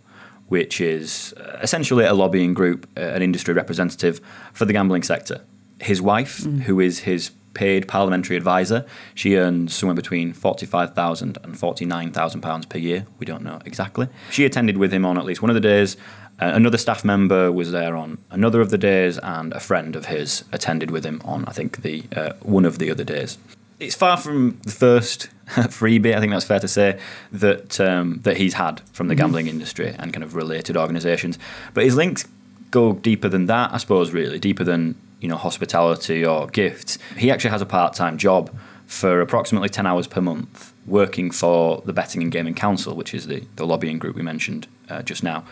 which 0.48 0.80
is 0.80 1.34
uh, 1.36 1.58
essentially 1.62 2.04
a 2.04 2.14
lobbying 2.14 2.54
group, 2.54 2.88
uh, 2.96 3.00
an 3.00 3.22
industry 3.22 3.54
representative 3.54 4.20
for 4.52 4.64
the 4.64 4.72
gambling 4.72 5.02
sector. 5.02 5.40
His 5.80 6.02
wife, 6.02 6.44
who 6.44 6.80
is 6.80 7.00
his 7.00 7.30
paid 7.54 7.88
parliamentary 7.88 8.36
advisor, 8.36 8.86
she 9.14 9.36
earns 9.36 9.74
somewhere 9.74 9.96
between 9.96 10.32
forty-five 10.32 10.94
thousand 10.94 11.38
and 11.42 11.58
forty-nine 11.58 12.12
thousand 12.12 12.42
pounds 12.42 12.66
per 12.66 12.78
year. 12.78 13.06
We 13.18 13.26
don't 13.26 13.42
know 13.42 13.58
exactly. 13.64 14.08
She 14.30 14.44
attended 14.44 14.76
with 14.76 14.92
him 14.92 15.04
on 15.04 15.18
at 15.18 15.24
least 15.24 15.42
one 15.42 15.50
of 15.50 15.54
the 15.54 15.60
days. 15.60 15.96
Uh, 16.40 16.52
another 16.54 16.78
staff 16.78 17.04
member 17.04 17.52
was 17.52 17.70
there 17.70 17.94
on 17.96 18.18
another 18.30 18.60
of 18.60 18.70
the 18.70 18.78
days, 18.78 19.18
and 19.18 19.52
a 19.52 19.60
friend 19.60 19.94
of 19.94 20.06
his 20.06 20.44
attended 20.52 20.90
with 20.90 21.04
him 21.04 21.20
on, 21.24 21.44
I 21.46 21.52
think, 21.52 21.82
the 21.82 22.04
uh, 22.16 22.32
one 22.40 22.64
of 22.64 22.78
the 22.78 22.90
other 22.90 23.04
days. 23.04 23.36
It's 23.78 23.94
far 23.94 24.16
from 24.16 24.58
the 24.62 24.70
first 24.70 25.28
freebie, 25.46 26.14
I 26.14 26.20
think 26.20 26.32
that's 26.32 26.44
fair 26.44 26.60
to 26.60 26.68
say, 26.68 26.98
that 27.32 27.80
um, 27.80 28.20
that 28.22 28.36
he's 28.36 28.54
had 28.54 28.80
from 28.92 29.08
the 29.08 29.14
gambling 29.14 29.48
industry 29.48 29.94
and 29.98 30.12
kind 30.12 30.24
of 30.24 30.34
related 30.34 30.76
organisations. 30.76 31.38
But 31.74 31.84
his 31.84 31.96
links 31.96 32.26
go 32.70 32.94
deeper 32.94 33.28
than 33.28 33.46
that, 33.46 33.72
I 33.72 33.78
suppose. 33.78 34.12
Really 34.12 34.38
deeper 34.38 34.64
than 34.64 34.96
you 35.20 35.28
know 35.28 35.36
hospitality 35.36 36.24
or 36.24 36.46
gifts. 36.46 36.98
He 37.16 37.30
actually 37.30 37.50
has 37.50 37.62
a 37.62 37.66
part-time 37.66 38.16
job 38.18 38.50
for 38.86 39.20
approximately 39.20 39.68
ten 39.68 39.86
hours 39.86 40.06
per 40.06 40.20
month, 40.20 40.72
working 40.90 41.30
for 41.30 41.82
the 41.86 41.92
Betting 41.92 42.22
and 42.22 42.32
Gaming 42.32 42.54
Council, 42.54 42.94
which 42.94 43.14
is 43.14 43.26
the, 43.26 43.44
the 43.56 43.64
lobbying 43.64 43.98
group 43.98 44.16
we 44.16 44.22
mentioned 44.22 44.66
uh, 44.88 45.02
just 45.02 45.22
now. 45.22 45.44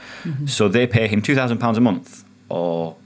So 0.46 0.68
they 0.68 0.86
pay 0.86 1.08
him 1.08 1.22
two 1.22 1.34
thousand 1.34 1.58
pounds 1.58 1.78
a 1.78 1.80
month, 1.80 2.24
or 2.48 2.96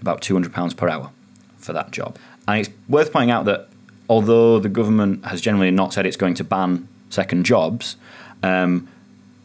about 0.00 0.22
two 0.22 0.34
hundred 0.34 0.52
pounds 0.52 0.74
per 0.74 0.88
hour, 0.88 1.10
for 1.58 1.72
that 1.72 1.90
job. 1.90 2.16
And 2.46 2.60
it's 2.60 2.70
worth 2.88 3.12
pointing 3.12 3.30
out 3.30 3.44
that 3.44 3.68
although 4.08 4.58
the 4.58 4.68
government 4.68 5.24
has 5.24 5.40
generally 5.40 5.70
not 5.70 5.92
said 5.92 6.06
it's 6.06 6.16
going 6.16 6.34
to 6.34 6.44
ban 6.44 6.88
second 7.10 7.44
jobs, 7.44 7.96
um, 8.42 8.88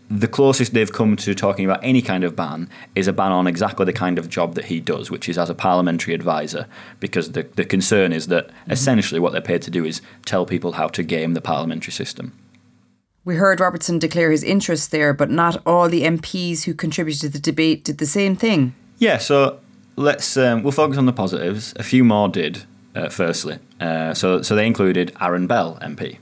the 0.10 0.28
closest 0.28 0.74
they've 0.74 0.92
come 0.92 1.16
to 1.18 1.36
talking 1.36 1.66
about 1.66 1.84
any 1.84 2.02
kind 2.02 2.24
of 2.24 2.36
ban 2.36 2.70
is 2.96 3.08
a 3.08 3.14
ban 3.14 3.32
on 3.32 3.48
exactly 3.48 3.86
the 3.86 3.94
kind 3.94 4.18
of 4.18 4.30
job 4.30 4.56
that 4.56 4.66
he 4.66 4.80
does, 4.80 5.12
which 5.12 5.28
is 5.28 5.38
as 5.38 5.50
a 5.50 5.56
parliamentary 5.56 6.14
advisor, 6.14 6.68
because 7.00 7.34
the, 7.34 7.44
the 7.56 7.66
concern 7.66 8.14
is 8.14 8.28
that 8.28 8.50
essentially 8.70 9.20
what 9.20 9.34
they're 9.34 9.42
paid 9.42 9.62
to 9.64 9.72
do 9.72 9.84
is 9.84 10.02
tell 10.26 10.46
people 10.46 10.74
how 10.74 10.88
to 10.88 11.04
game 11.04 11.34
the 11.34 11.42
parliamentary 11.42 11.92
system. 11.92 12.34
We 13.26 13.36
heard 13.36 13.60
Robertson 13.60 14.00
declare 14.00 14.32
his 14.32 14.44
interest 14.44 14.92
there, 14.92 15.14
but 15.14 15.30
not 15.30 15.62
all 15.66 15.90
the 15.90 16.04
MPs 16.04 16.64
who 16.64 16.74
contributed 16.74 17.22
to 17.22 17.30
the 17.30 17.40
debate 17.40 17.84
did 17.84 17.98
the 17.98 18.06
same 18.06 18.38
thing. 18.38 18.74
Yeah, 19.00 19.18
so 19.18 19.60
let's 19.98 20.38
um, 20.38 20.64
we'll 20.64 20.72
focus 20.72 20.98
on 20.98 21.06
the 21.06 21.14
positives. 21.14 21.74
A 21.76 21.84
few 21.84 22.06
more 22.06 22.30
did. 22.30 22.64
Uh, 22.96 23.10
firstly, 23.10 23.60
uh, 23.80 24.12
so 24.14 24.42
so 24.42 24.56
they 24.56 24.66
included 24.66 25.16
Aaron 25.22 25.46
Bell, 25.46 25.78
MP. 25.84 26.18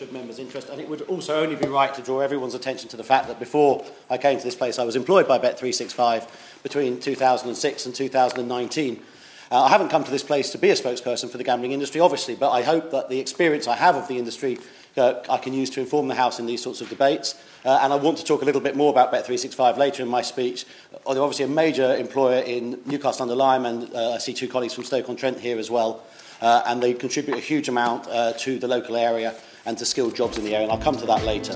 Of 0.00 0.12
members' 0.12 0.38
interest, 0.38 0.68
and 0.68 0.80
it 0.80 0.88
would 0.88 1.02
also 1.02 1.40
only 1.40 1.56
be 1.56 1.66
right 1.66 1.94
to 1.94 2.02
draw 2.02 2.20
everyone's 2.20 2.54
attention 2.54 2.88
to 2.90 2.96
the 2.96 3.04
fact 3.04 3.28
that 3.28 3.38
before 3.38 3.84
I 4.10 4.18
came 4.18 4.38
to 4.38 4.44
this 4.44 4.54
place, 4.54 4.78
I 4.78 4.84
was 4.84 4.96
employed 4.96 5.26
by 5.26 5.38
Bet365 5.38 6.28
between 6.62 7.00
2006 7.00 7.86
and 7.86 7.94
2019. 7.94 9.02
Uh, 9.50 9.62
I 9.62 9.68
haven't 9.68 9.88
come 9.88 10.04
to 10.04 10.10
this 10.10 10.22
place 10.22 10.50
to 10.50 10.58
be 10.58 10.70
a 10.70 10.74
spokesperson 10.74 11.30
for 11.30 11.38
the 11.38 11.44
gambling 11.44 11.72
industry, 11.72 12.00
obviously, 12.00 12.34
but 12.34 12.50
I 12.50 12.62
hope 12.62 12.90
that 12.90 13.08
the 13.08 13.18
experience 13.18 13.66
I 13.66 13.76
have 13.76 13.96
of 13.96 14.06
the 14.06 14.18
industry 14.18 14.58
uh, 14.96 15.22
I 15.30 15.38
can 15.38 15.52
use 15.52 15.70
to 15.70 15.80
inform 15.80 16.08
the 16.08 16.14
House 16.14 16.38
in 16.38 16.46
these 16.46 16.62
sorts 16.62 16.80
of 16.80 16.88
debates. 16.88 17.34
Uh, 17.64 17.78
and 17.82 17.92
I 17.92 17.96
want 17.96 18.18
to 18.18 18.24
talk 18.24 18.42
a 18.42 18.44
little 18.44 18.60
bit 18.60 18.76
more 18.76 18.90
about 18.90 19.12
Bet365 19.12 19.76
later 19.76 20.02
in 20.02 20.08
my 20.08 20.22
speech. 20.22 20.66
Uh, 21.06 21.14
They're 21.14 21.22
obviously 21.22 21.44
a 21.44 21.48
major 21.48 21.94
employer 21.96 22.40
in 22.40 22.80
Newcastle 22.84 23.22
under 23.22 23.34
Lyme, 23.34 23.64
and 23.64 23.94
uh, 23.94 24.12
I 24.12 24.18
see 24.18 24.34
two 24.34 24.48
colleagues 24.48 24.74
from 24.74 24.84
Stoke-on-Trent 24.84 25.40
here 25.40 25.58
as 25.58 25.70
well. 25.70 26.02
Uh, 26.40 26.62
and 26.66 26.82
they 26.82 26.94
contribute 26.94 27.36
a 27.36 27.40
huge 27.40 27.68
amount 27.68 28.06
uh, 28.08 28.32
to 28.34 28.58
the 28.58 28.68
local 28.68 28.96
area 28.96 29.34
and 29.68 29.76
to 29.76 29.84
skilled 29.84 30.16
jobs 30.16 30.38
in 30.38 30.44
the 30.44 30.54
area, 30.54 30.64
and 30.64 30.72
I'll 30.72 30.78
come 30.78 30.96
to 30.96 31.04
that 31.04 31.24
later. 31.24 31.52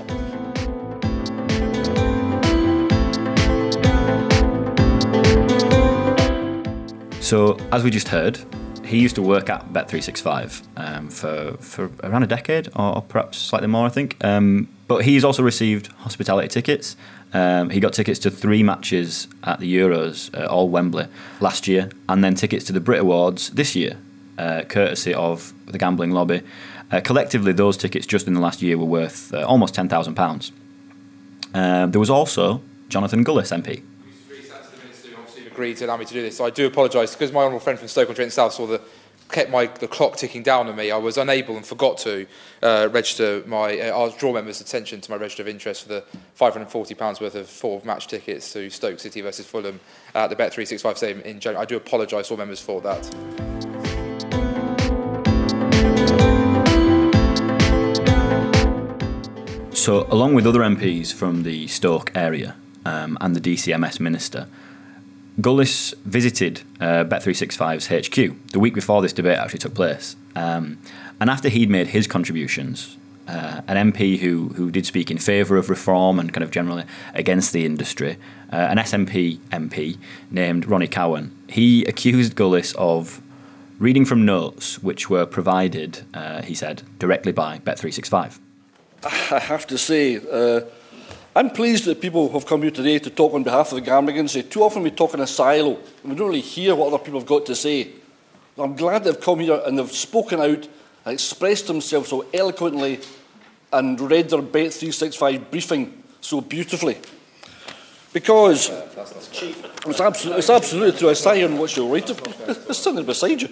So, 7.19 7.57
as 7.71 7.83
we 7.83 7.89
just 7.89 8.09
heard, 8.09 8.39
he 8.85 8.99
used 8.99 9.15
to 9.15 9.23
work 9.23 9.49
at 9.49 9.73
Bet365 9.73 10.61
um, 10.77 11.09
for, 11.09 11.57
for 11.57 11.89
around 12.03 12.21
a 12.21 12.27
decade, 12.27 12.67
or, 12.75 12.97
or 12.97 13.01
perhaps 13.01 13.39
slightly 13.39 13.67
more, 13.67 13.87
I 13.87 13.89
think. 13.89 14.23
Um, 14.23 14.69
but 14.87 15.05
he's 15.05 15.23
also 15.23 15.41
received 15.41 15.87
hospitality 15.87 16.49
tickets. 16.49 16.95
Um, 17.33 17.71
he 17.71 17.79
got 17.79 17.93
tickets 17.93 18.19
to 18.19 18.29
three 18.29 18.61
matches 18.61 19.27
at 19.43 19.59
the 19.59 19.75
Euros, 19.75 20.29
uh, 20.39 20.45
all 20.45 20.69
Wembley, 20.69 21.07
last 21.39 21.67
year, 21.67 21.89
and 22.07 22.23
then 22.23 22.35
tickets 22.35 22.63
to 22.65 22.73
the 22.73 22.79
Brit 22.79 22.99
Awards 22.99 23.49
this 23.51 23.75
year, 23.75 23.97
uh, 24.37 24.61
courtesy 24.69 25.15
of 25.15 25.51
the 25.65 25.79
gambling 25.79 26.11
lobby. 26.11 26.43
Uh, 26.93 27.01
collectively, 27.01 27.53
those 27.53 27.75
tickets 27.75 28.05
just 28.05 28.27
in 28.27 28.35
the 28.35 28.39
last 28.39 28.61
year 28.61 28.77
were 28.77 28.85
worth 28.85 29.33
uh, 29.33 29.43
almost 29.47 29.73
£10,000. 29.73 30.51
Um, 31.55 31.91
there 31.91 31.99
was 31.99 32.11
also 32.11 32.61
Jonathan 32.87 33.23
Gullis, 33.23 33.51
MP, 33.51 33.81
agreed 35.47 35.77
to 35.77 35.85
allow 35.85 35.97
me 35.97 36.05
to 36.05 36.13
do 36.13 36.21
this. 36.21 36.37
So 36.37 36.45
I 36.45 36.49
do 36.49 36.67
apologise 36.67 37.13
because 37.13 37.31
my 37.31 37.41
honourable 37.41 37.59
friend 37.59 37.79
from 37.79 37.87
Stoke-on-Trent 37.87 38.31
South 38.31 38.53
saw 38.53 38.67
the 38.67 38.81
kept 39.31 39.49
my 39.49 39.65
the 39.65 39.87
clock 39.87 40.17
ticking 40.17 40.43
down 40.43 40.67
on 40.67 40.75
me. 40.75 40.91
I 40.91 40.97
was 40.97 41.17
unable 41.17 41.55
and 41.55 41.65
forgot 41.65 41.97
to 41.99 42.27
uh, 42.61 42.89
register 42.91 43.41
my 43.47 43.79
uh, 43.79 44.11
draw 44.17 44.33
members' 44.33 44.61
attention 44.61 45.01
to 45.01 45.09
my 45.11 45.17
register 45.17 45.41
of 45.41 45.47
interest 45.47 45.83
for 45.83 45.89
the 45.89 46.03
540 46.35 46.93
pounds 46.93 47.19
worth 47.21 47.35
of 47.35 47.47
four 47.47 47.81
match 47.83 48.07
tickets 48.07 48.53
to 48.53 48.69
Stoke 48.69 48.99
City 48.99 49.21
versus 49.21 49.47
Fulham 49.47 49.79
at 50.13 50.29
the 50.29 50.35
Bet365 50.35 50.97
Stadium 50.97 51.21
in 51.21 51.39
January. 51.39 51.63
I 51.63 51.65
do 51.65 51.77
apologise 51.77 52.27
to 52.27 52.33
all 52.33 52.37
members 52.37 52.59
for 52.59 52.81
that. 52.81 53.52
So, 59.83 60.07
along 60.09 60.33
with 60.33 60.47
other 60.47 60.61
MPs 60.61 61.13
from 61.13 61.43
the 61.43 61.67
Stoke 61.67 62.09
area 62.15 62.55
um, 62.85 63.17
and 63.19 63.35
the 63.35 63.41
DCMS 63.41 63.99
minister, 63.99 64.47
Gullis 65.41 65.93
visited 66.05 66.61
uh, 66.79 67.03
Bet365's 67.03 67.87
HQ 67.87 68.53
the 68.53 68.59
week 68.59 68.73
before 68.75 69.01
this 69.01 69.11
debate 69.11 69.37
actually 69.37 69.59
took 69.59 69.75
place. 69.75 70.15
Um, 70.37 70.77
and 71.19 71.29
after 71.29 71.49
he'd 71.49 71.69
made 71.69 71.87
his 71.87 72.07
contributions, 72.07 72.95
uh, 73.27 73.59
an 73.67 73.91
MP 73.91 74.19
who 74.19 74.53
who 74.55 74.71
did 74.71 74.85
speak 74.85 75.11
in 75.11 75.17
favour 75.17 75.57
of 75.57 75.69
reform 75.69 76.17
and 76.17 76.31
kind 76.31 76.45
of 76.45 76.51
generally 76.51 76.85
against 77.13 77.51
the 77.51 77.65
industry, 77.65 78.15
uh, 78.53 78.55
an 78.55 78.77
SNP 78.77 79.39
MP 79.51 79.97
named 80.31 80.65
Ronnie 80.65 80.87
Cowan. 80.87 81.35
He 81.49 81.83
accused 81.83 82.37
Gullis 82.37 82.73
of 82.75 83.21
reading 83.79 84.05
from 84.05 84.23
notes 84.23 84.81
which 84.81 85.09
were 85.09 85.25
provided, 85.25 86.05
uh, 86.13 86.41
he 86.41 86.55
said, 86.55 86.83
directly 86.99 87.33
by 87.33 87.59
Bet365. 87.59 88.39
I 89.05 89.39
have 89.39 89.67
to 89.67 89.77
say, 89.77 90.19
uh, 90.31 90.61
I'm 91.35 91.49
pleased 91.49 91.85
that 91.85 91.99
people 91.99 92.31
have 92.33 92.45
come 92.45 92.61
here 92.61 92.71
today 92.71 92.99
to 92.99 93.09
talk 93.09 93.33
on 93.33 93.43
behalf 93.43 93.71
of 93.71 93.83
the 93.83 93.91
industry. 93.91 94.43
Too 94.43 94.63
often 94.63 94.83
we 94.83 94.91
talk 94.91 95.13
in 95.13 95.19
a 95.19 95.27
silo 95.27 95.79
and 96.03 96.11
we 96.11 96.15
don't 96.15 96.27
really 96.27 96.41
hear 96.41 96.75
what 96.75 96.93
other 96.93 97.03
people 97.03 97.19
have 97.19 97.27
got 97.27 97.45
to 97.47 97.55
say. 97.55 97.89
I'm 98.57 98.75
glad 98.75 99.03
they've 99.03 99.19
come 99.19 99.39
here 99.39 99.61
and 99.65 99.79
they've 99.79 99.91
spoken 99.91 100.39
out 100.39 100.67
and 101.05 101.13
expressed 101.13 101.67
themselves 101.67 102.09
so 102.09 102.25
eloquently 102.33 102.99
and 103.71 103.99
read 103.99 104.29
their 104.29 104.41
Bet365 104.41 105.49
briefing 105.49 106.03
so 106.21 106.39
beautifully. 106.39 106.97
Because 108.13 108.69
it's, 108.69 109.99
absolutely, 109.99 110.39
it's 110.39 110.49
absolutely 110.51 110.99
true. 110.99 111.09
I 111.09 111.13
sat 111.13 111.35
here 111.35 111.47
and 111.47 111.59
watched 111.59 111.77
you 111.77 111.95
it. 111.95 112.09
It's 112.69 112.77
sitting 112.77 113.03
beside 113.03 113.41
you. 113.41 113.49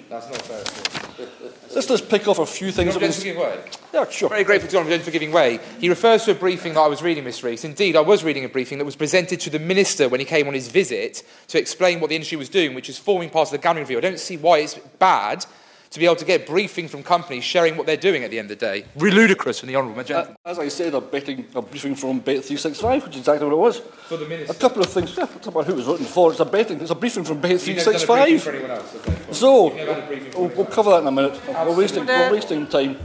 Let's 1.73 1.87
just 1.87 2.09
pick 2.09 2.27
off 2.27 2.39
a 2.39 2.45
few 2.45 2.71
things. 2.71 2.95
Just 2.95 3.23
giving 3.23 3.39
way. 3.41 3.59
Yeah, 3.93 4.09
sure. 4.09 4.29
Very 4.29 4.43
grateful 4.43 4.69
to 4.69 4.73
John 4.73 4.99
for 4.99 5.11
giving 5.11 5.31
way. 5.31 5.59
He 5.79 5.89
refers 5.89 6.25
to 6.25 6.31
a 6.31 6.35
briefing 6.35 6.73
that 6.73 6.81
I 6.81 6.87
was 6.87 7.01
reading, 7.01 7.23
Miss 7.23 7.43
Rees. 7.43 7.63
Indeed, 7.63 7.95
I 7.95 8.01
was 8.01 8.23
reading 8.23 8.45
a 8.45 8.49
briefing 8.49 8.77
that 8.77 8.85
was 8.85 8.95
presented 8.95 9.39
to 9.41 9.49
the 9.49 9.59
Minister 9.59 10.09
when 10.09 10.19
he 10.19 10.25
came 10.25 10.47
on 10.47 10.53
his 10.53 10.67
visit 10.67 11.23
to 11.47 11.59
explain 11.59 11.99
what 11.99 12.09
the 12.09 12.15
industry 12.15 12.37
was 12.37 12.49
doing, 12.49 12.73
which 12.73 12.89
is 12.89 12.97
forming 12.97 13.29
part 13.29 13.47
of 13.47 13.51
the 13.51 13.57
gambling 13.57 13.83
review. 13.83 13.97
I 13.97 14.01
don't 14.01 14.19
see 14.19 14.37
why 14.37 14.59
it's 14.59 14.75
bad 14.99 15.45
to 15.91 15.99
be 15.99 16.05
able 16.05 16.15
to 16.15 16.25
get 16.25 16.47
briefing 16.47 16.87
from 16.87 17.03
companies 17.03 17.43
sharing 17.43 17.75
what 17.75 17.85
they're 17.85 17.97
doing 17.97 18.23
at 18.23 18.31
the 18.31 18.39
end 18.39 18.49
of 18.49 18.57
the 18.57 18.65
day. 18.65 18.85
Really 18.95 19.17
ludicrous 19.17 19.59
from 19.59 19.67
the 19.67 19.75
Honourable 19.75 20.03
Gentleman. 20.03 20.37
Uh, 20.45 20.49
as 20.49 20.57
I 20.57 20.69
said, 20.69 20.93
a, 20.93 21.01
betting, 21.01 21.45
a 21.53 21.61
briefing 21.61 21.95
from 21.95 22.21
Bet365, 22.21 23.03
which 23.03 23.13
is 23.15 23.19
exactly 23.19 23.45
what 23.45 23.53
it 23.53 23.57
was. 23.57 23.79
For 23.79 24.15
the 24.15 24.25
Minister. 24.25 24.53
A 24.53 24.55
couple 24.55 24.81
of 24.81 24.89
things. 24.89 25.15
Yeah, 25.17 25.25
talk 25.25 25.47
about 25.47 25.65
who 25.65 25.73
it 25.73 25.75
was 25.75 25.87
written 25.87 26.05
for. 26.05 26.31
It's 26.31 26.39
a 26.39 26.45
betting. 26.45 26.79
It's 26.79 26.91
a 26.91 26.95
briefing 26.95 27.25
from 27.25 27.37
You've 27.43 27.43
never 27.43 27.91
a 27.91 27.93
briefing 27.93 28.39
for 28.39 28.51
Bet365. 28.51 28.53
anyone 28.53 28.71
else, 28.71 28.95
okay. 28.95 29.33
So, 29.33 29.65
You've 29.67 29.75
never 29.75 29.93
had 29.93 30.03
a 30.03 30.07
briefing 30.07 30.31
for 30.31 30.39
we'll, 30.39 30.49
we'll 30.55 30.65
cover 30.65 30.91
that 30.91 31.01
in 31.01 31.07
a 31.07 31.11
minute. 31.11 31.41
We're 31.47 31.75
wasting, 31.75 32.05
we're 32.05 32.31
wasting 32.31 32.67
time. 32.67 32.97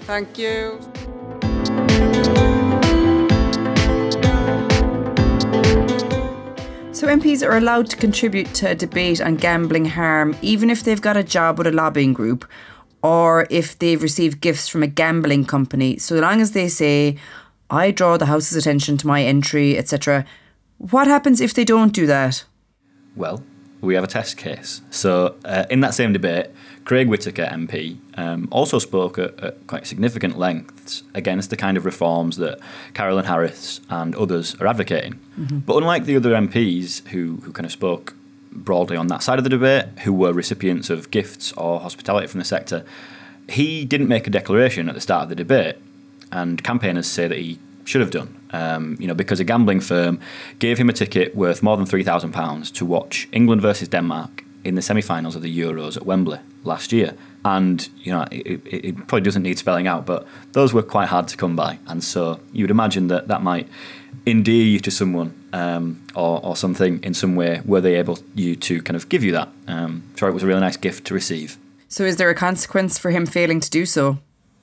Thank 0.00 0.36
you. 0.36 0.78
MPs 7.16 7.42
are 7.42 7.56
allowed 7.56 7.88
to 7.88 7.96
contribute 7.96 8.52
to 8.52 8.68
a 8.68 8.74
debate 8.74 9.22
on 9.22 9.36
gambling 9.36 9.86
harm, 9.86 10.36
even 10.42 10.68
if 10.68 10.82
they've 10.82 11.00
got 11.00 11.16
a 11.16 11.22
job 11.22 11.56
with 11.56 11.66
a 11.66 11.72
lobbying 11.72 12.12
group 12.12 12.44
or 13.02 13.46
if 13.48 13.78
they've 13.78 14.02
received 14.02 14.42
gifts 14.42 14.68
from 14.68 14.82
a 14.82 14.86
gambling 14.86 15.46
company, 15.46 15.96
so 15.96 16.16
long 16.16 16.42
as 16.42 16.52
they 16.52 16.68
say, 16.68 17.16
I 17.70 17.90
draw 17.90 18.18
the 18.18 18.26
House's 18.26 18.54
attention 18.54 18.98
to 18.98 19.06
my 19.06 19.22
entry, 19.24 19.78
etc. 19.78 20.26
What 20.76 21.06
happens 21.06 21.40
if 21.40 21.54
they 21.54 21.64
don't 21.64 21.94
do 21.94 22.06
that? 22.06 22.44
Well, 23.14 23.42
we 23.80 23.94
have 23.94 24.04
a 24.04 24.08
test 24.08 24.36
case. 24.36 24.82
So, 24.90 25.36
uh, 25.46 25.64
in 25.70 25.80
that 25.80 25.94
same 25.94 26.12
debate, 26.12 26.48
Craig 26.86 27.08
Whittaker 27.08 27.46
MP 27.46 27.98
um, 28.14 28.46
also 28.52 28.78
spoke 28.78 29.18
at, 29.18 29.38
at 29.40 29.66
quite 29.66 29.88
significant 29.88 30.38
lengths 30.38 31.02
against 31.14 31.50
the 31.50 31.56
kind 31.56 31.76
of 31.76 31.84
reforms 31.84 32.36
that 32.36 32.60
Carolyn 32.94 33.24
Harris 33.24 33.80
and 33.90 34.14
others 34.14 34.54
are 34.60 34.68
advocating. 34.68 35.18
But 35.66 35.78
unlike 35.78 36.04
the 36.04 36.16
other 36.16 36.30
MPs 36.30 37.06
who, 37.08 37.38
who 37.42 37.50
kind 37.52 37.66
of 37.66 37.72
spoke 37.72 38.14
broadly 38.52 38.96
on 38.96 39.08
that 39.08 39.24
side 39.24 39.38
of 39.38 39.42
the 39.42 39.50
debate, 39.50 39.86
who 40.04 40.12
were 40.12 40.32
recipients 40.32 40.88
of 40.88 41.10
gifts 41.10 41.52
or 41.54 41.80
hospitality 41.80 42.28
from 42.28 42.38
the 42.38 42.44
sector, 42.44 42.84
he 43.48 43.84
didn't 43.84 44.08
make 44.08 44.28
a 44.28 44.30
declaration 44.30 44.88
at 44.88 44.94
the 44.94 45.00
start 45.00 45.24
of 45.24 45.28
the 45.28 45.34
debate, 45.34 45.76
and 46.30 46.62
campaigners 46.62 47.08
say 47.08 47.26
that 47.26 47.38
he 47.38 47.58
should 47.84 48.00
have 48.00 48.12
done. 48.12 48.40
Um, 48.50 48.96
you 49.00 49.08
know, 49.08 49.14
because 49.14 49.40
a 49.40 49.44
gambling 49.44 49.80
firm 49.80 50.20
gave 50.60 50.78
him 50.78 50.88
a 50.88 50.92
ticket 50.92 51.34
worth 51.34 51.64
more 51.64 51.76
than 51.76 51.84
three 51.84 52.04
thousand 52.04 52.30
pounds 52.30 52.70
to 52.72 52.86
watch 52.86 53.28
England 53.32 53.60
versus 53.60 53.88
Denmark 53.88 54.44
in 54.64 54.76
the 54.76 54.82
semi-finals 54.82 55.34
of 55.36 55.42
the 55.42 55.58
Euros 55.60 55.96
at 55.96 56.06
Wembley 56.06 56.38
last 56.66 56.92
year. 56.92 57.14
And 57.44 57.88
you 57.98 58.12
know, 58.12 58.26
it, 58.30 58.60
it, 58.66 58.96
probably 59.06 59.20
doesn't 59.20 59.42
need 59.42 59.58
spelling 59.58 59.86
out, 59.86 60.04
but 60.04 60.26
those 60.52 60.74
were 60.74 60.82
quite 60.82 61.08
hard 61.08 61.28
to 61.28 61.36
come 61.36 61.54
by. 61.54 61.78
And 61.86 62.02
so 62.02 62.40
you 62.52 62.64
would 62.64 62.70
imagine 62.70 63.06
that 63.08 63.28
that 63.28 63.42
might 63.42 63.68
endear 64.26 64.64
you 64.64 64.80
to 64.80 64.90
someone 64.90 65.32
um, 65.52 66.04
or, 66.14 66.44
or 66.44 66.56
something 66.56 67.02
in 67.04 67.14
some 67.14 67.36
way. 67.36 67.62
Were 67.64 67.80
they 67.80 67.94
able 67.94 68.18
you 68.34 68.56
to 68.56 68.82
kind 68.82 68.96
of 68.96 69.08
give 69.08 69.22
you 69.22 69.32
that? 69.32 69.48
Um, 69.68 70.02
so 70.16 70.26
it 70.26 70.34
was 70.34 70.42
a 70.42 70.46
really 70.46 70.60
nice 70.60 70.76
gift 70.76 71.06
to 71.06 71.14
receive. 71.14 71.56
So 71.88 72.04
is 72.04 72.16
there 72.16 72.30
a 72.30 72.34
consequence 72.34 72.98
for 72.98 73.10
him 73.10 73.26
failing 73.26 73.60
to 73.60 73.70
do 73.70 73.86
so? 73.86 74.18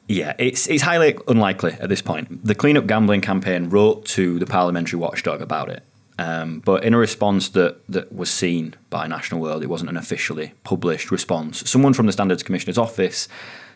Yeah, 0.08 0.34
it's 0.38 0.68
it's 0.68 0.84
highly 0.84 1.18
unlikely 1.30 1.74
at 1.80 1.88
this 1.88 2.02
point. 2.02 2.46
The 2.46 2.56
Clean 2.56 2.76
Up 2.76 2.86
Gambling 2.86 3.22
campaign 3.22 3.70
wrote 3.70 4.06
to 4.08 4.38
the 4.38 4.46
parliamentary 4.46 5.00
watchdog 5.00 5.42
about 5.42 5.70
it, 5.70 5.84
um, 6.18 6.60
but 6.60 6.84
in 6.84 6.94
a 6.94 6.98
response 6.98 7.50
that, 7.50 7.78
that 7.90 8.14
was 8.14 8.30
seen 8.30 8.76
by 8.90 9.08
National 9.08 9.42
World, 9.42 9.64
it 9.64 9.68
wasn't 9.68 9.90
an 9.90 9.98
officially 9.98 10.54
published 10.64 11.12
response. 11.12 11.70
Someone 11.70 11.94
from 11.94 12.06
the 12.06 12.12
Standards 12.12 12.44
Commissioner's 12.44 12.78
office 12.78 13.28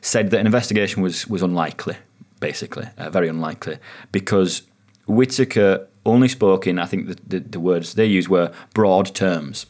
said 0.02 0.30
that 0.30 0.40
an 0.40 0.46
investigation 0.46 1.02
was 1.02 1.28
was 1.28 1.42
unlikely, 1.42 1.98
basically, 2.40 2.88
uh, 2.98 3.10
very 3.10 3.28
unlikely, 3.28 3.78
because 4.12 4.62
Whittaker 5.08 5.88
only 6.06 6.28
spoke 6.28 6.68
in, 6.68 6.80
I 6.80 6.86
think 6.86 7.08
the, 7.08 7.18
the, 7.28 7.40
the 7.40 7.60
words 7.60 7.94
they 7.96 8.06
used 8.06 8.30
were 8.30 8.52
broad 8.74 9.14
terms. 9.14 9.66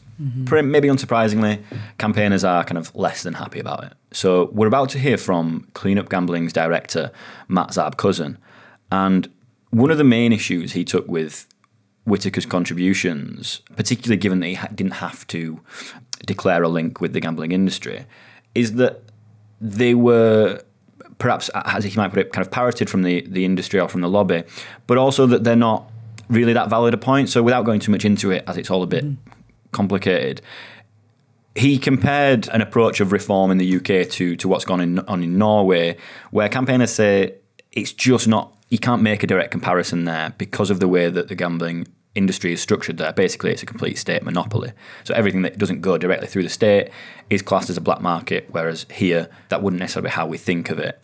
Pre- 0.46 0.62
Maybe 0.62 0.88
unsurprisingly, 0.88 1.62
campaigners 1.98 2.44
are 2.44 2.64
kind 2.64 2.78
of 2.78 2.94
less 2.94 3.22
than 3.22 3.34
happy 3.34 3.60
about 3.60 3.84
it. 3.84 3.92
So 4.12 4.50
we're 4.52 4.66
about 4.66 4.88
to 4.90 4.98
hear 4.98 5.16
from 5.16 5.68
Clean 5.74 5.98
Up 5.98 6.08
Gambling's 6.08 6.52
director, 6.52 7.12
Matt 7.46 7.68
Zarb-Cousin. 7.68 8.36
And 8.90 9.28
one 9.70 9.92
of 9.92 9.98
the 9.98 10.04
main 10.04 10.32
issues 10.32 10.72
he 10.72 10.84
took 10.84 11.06
with 11.06 11.46
Whittaker's 12.08 12.46
contributions, 12.46 13.60
particularly 13.76 14.16
given 14.16 14.40
that 14.40 14.46
he 14.46 14.54
ha- 14.54 14.68
didn't 14.74 14.94
have 14.94 15.26
to 15.28 15.60
declare 16.26 16.62
a 16.62 16.68
link 16.68 17.00
with 17.00 17.12
the 17.12 17.20
gambling 17.20 17.52
industry, 17.52 18.04
is 18.54 18.74
that 18.74 19.02
they 19.60 19.94
were 19.94 20.62
perhaps, 21.18 21.50
as 21.54 21.84
he 21.84 21.96
might 21.96 22.10
put 22.10 22.20
it, 22.20 22.32
kind 22.32 22.46
of 22.46 22.50
parroted 22.50 22.88
from 22.88 23.02
the, 23.02 23.22
the 23.22 23.44
industry 23.44 23.80
or 23.80 23.88
from 23.88 24.00
the 24.00 24.08
lobby, 24.08 24.44
but 24.86 24.96
also 24.96 25.26
that 25.26 25.44
they're 25.44 25.56
not 25.56 25.90
really 26.28 26.52
that 26.52 26.70
valid 26.70 26.94
a 26.94 26.98
point. 26.98 27.28
So 27.28 27.42
without 27.42 27.64
going 27.64 27.80
too 27.80 27.92
much 27.92 28.04
into 28.04 28.30
it, 28.30 28.44
as 28.46 28.56
it's 28.56 28.70
all 28.70 28.82
a 28.82 28.86
bit 28.86 29.04
mm-hmm. 29.04 29.30
complicated, 29.72 30.40
he 31.54 31.78
compared 31.78 32.48
an 32.48 32.60
approach 32.60 33.00
of 33.00 33.12
reform 33.12 33.50
in 33.50 33.58
the 33.58 33.76
UK 33.76 34.08
to 34.10 34.36
to 34.36 34.48
what's 34.48 34.64
gone 34.64 34.80
in, 34.80 34.98
on 35.00 35.22
in 35.22 35.38
Norway, 35.38 35.96
where 36.30 36.48
campaigners 36.48 36.92
say 36.92 37.34
it's 37.72 37.92
just 37.92 38.28
not. 38.28 38.54
You 38.70 38.78
can't 38.78 39.02
make 39.02 39.22
a 39.22 39.26
direct 39.26 39.50
comparison 39.50 40.04
there 40.04 40.34
because 40.36 40.70
of 40.70 40.78
the 40.78 40.88
way 40.88 41.08
that 41.08 41.28
the 41.28 41.34
gambling 41.34 41.88
industry 42.18 42.52
is 42.52 42.60
structured 42.60 42.98
there. 42.98 43.12
Basically, 43.12 43.50
it's 43.50 43.62
a 43.62 43.66
complete 43.66 43.96
state 43.96 44.22
monopoly. 44.22 44.72
So 45.04 45.14
everything 45.14 45.42
that 45.42 45.56
doesn't 45.56 45.80
go 45.80 45.96
directly 45.96 46.26
through 46.26 46.42
the 46.42 46.50
state 46.50 46.90
is 47.30 47.40
classed 47.40 47.70
as 47.70 47.78
a 47.78 47.80
black 47.80 48.02
market, 48.02 48.48
whereas 48.50 48.84
here 48.92 49.30
that 49.48 49.62
wouldn't 49.62 49.80
necessarily 49.80 50.08
be 50.08 50.12
how 50.12 50.26
we 50.26 50.36
think 50.36 50.68
of 50.70 50.78
it. 50.78 51.00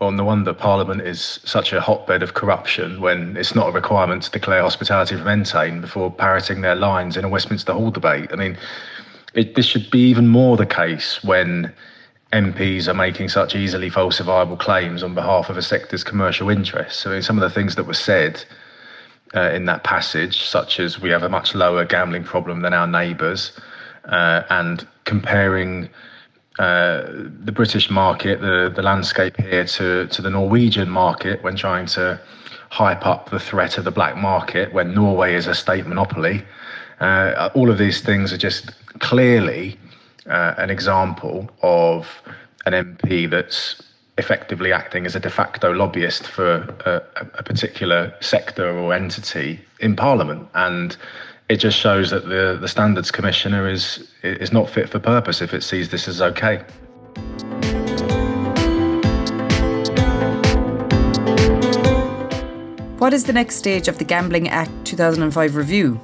on 0.00 0.16
the 0.16 0.24
wonder 0.24 0.52
Parliament 0.52 1.02
is 1.02 1.38
such 1.44 1.72
a 1.72 1.80
hotbed 1.80 2.22
of 2.22 2.34
corruption 2.34 3.00
when 3.00 3.36
it's 3.36 3.54
not 3.54 3.68
a 3.68 3.72
requirement 3.72 4.22
to 4.22 4.30
declare 4.30 4.62
hospitality 4.62 5.16
from 5.16 5.28
Entain 5.28 5.80
before 5.80 6.10
parroting 6.10 6.62
their 6.62 6.74
lines 6.74 7.16
in 7.16 7.24
a 7.24 7.28
Westminster 7.28 7.72
Hall 7.72 7.90
debate. 7.90 8.30
I 8.32 8.36
mean, 8.36 8.56
it, 9.34 9.54
this 9.54 9.66
should 9.66 9.90
be 9.90 10.00
even 10.10 10.28
more 10.28 10.56
the 10.56 10.66
case 10.66 11.22
when 11.22 11.72
MPs 12.32 12.88
are 12.88 12.94
making 12.94 13.28
such 13.28 13.54
easily 13.54 13.90
falsifiable 13.90 14.58
claims 14.58 15.02
on 15.02 15.14
behalf 15.14 15.50
of 15.50 15.56
a 15.56 15.62
sector's 15.62 16.02
commercial 16.02 16.48
interests. 16.48 17.06
I 17.06 17.10
mean, 17.10 17.22
some 17.22 17.36
of 17.36 17.42
the 17.42 17.54
things 17.54 17.74
that 17.76 17.84
were 17.84 17.94
said 17.94 18.44
uh, 19.34 19.50
in 19.50 19.64
that 19.66 19.84
passage, 19.84 20.42
such 20.42 20.80
as 20.80 21.00
we 21.00 21.10
have 21.10 21.22
a 21.22 21.28
much 21.28 21.54
lower 21.54 21.84
gambling 21.84 22.24
problem 22.24 22.62
than 22.62 22.74
our 22.74 22.86
neighbours, 22.86 23.52
uh, 24.04 24.42
and 24.50 24.86
comparing 25.04 25.88
uh, 26.58 27.02
the 27.44 27.52
British 27.52 27.90
market, 27.90 28.40
the, 28.40 28.72
the 28.74 28.82
landscape 28.82 29.36
here, 29.36 29.64
to, 29.64 30.06
to 30.08 30.22
the 30.22 30.30
Norwegian 30.30 30.88
market 30.88 31.42
when 31.42 31.56
trying 31.56 31.86
to 31.86 32.20
hype 32.70 33.06
up 33.06 33.30
the 33.30 33.38
threat 33.38 33.78
of 33.78 33.84
the 33.84 33.90
black 33.90 34.16
market 34.16 34.72
when 34.72 34.94
Norway 34.94 35.34
is 35.34 35.46
a 35.46 35.54
state 35.54 35.86
monopoly. 35.86 36.44
Uh, 37.00 37.50
all 37.54 37.70
of 37.70 37.78
these 37.78 38.00
things 38.00 38.32
are 38.32 38.38
just 38.38 38.70
clearly 39.00 39.78
uh, 40.26 40.54
an 40.58 40.70
example 40.70 41.50
of 41.62 42.06
an 42.66 42.72
MP 42.72 43.28
that's 43.28 43.82
effectively 44.18 44.72
acting 44.72 45.06
as 45.06 45.16
a 45.16 45.20
de 45.20 45.30
facto 45.30 45.72
lobbyist 45.72 46.26
for 46.26 46.56
a, 46.84 47.02
a 47.38 47.42
particular 47.42 48.14
sector 48.20 48.68
or 48.68 48.92
entity 48.92 49.60
in 49.80 49.96
Parliament. 49.96 50.48
And 50.54 50.96
it 51.48 51.56
just 51.56 51.78
shows 51.78 52.10
that 52.10 52.28
the, 52.28 52.58
the 52.60 52.68
Standards 52.68 53.10
Commissioner 53.10 53.68
is, 53.68 54.08
is 54.22 54.52
not 54.52 54.68
fit 54.68 54.88
for 54.88 54.98
purpose 54.98 55.40
if 55.40 55.54
it 55.54 55.62
sees 55.62 55.88
this 55.90 56.08
as 56.08 56.20
okay. 56.20 56.62
What 62.98 63.12
is 63.12 63.24
the 63.24 63.32
next 63.32 63.56
stage 63.56 63.88
of 63.88 63.98
the 63.98 64.04
Gambling 64.04 64.48
Act 64.48 64.70
2005 64.84 65.56
review? 65.56 66.00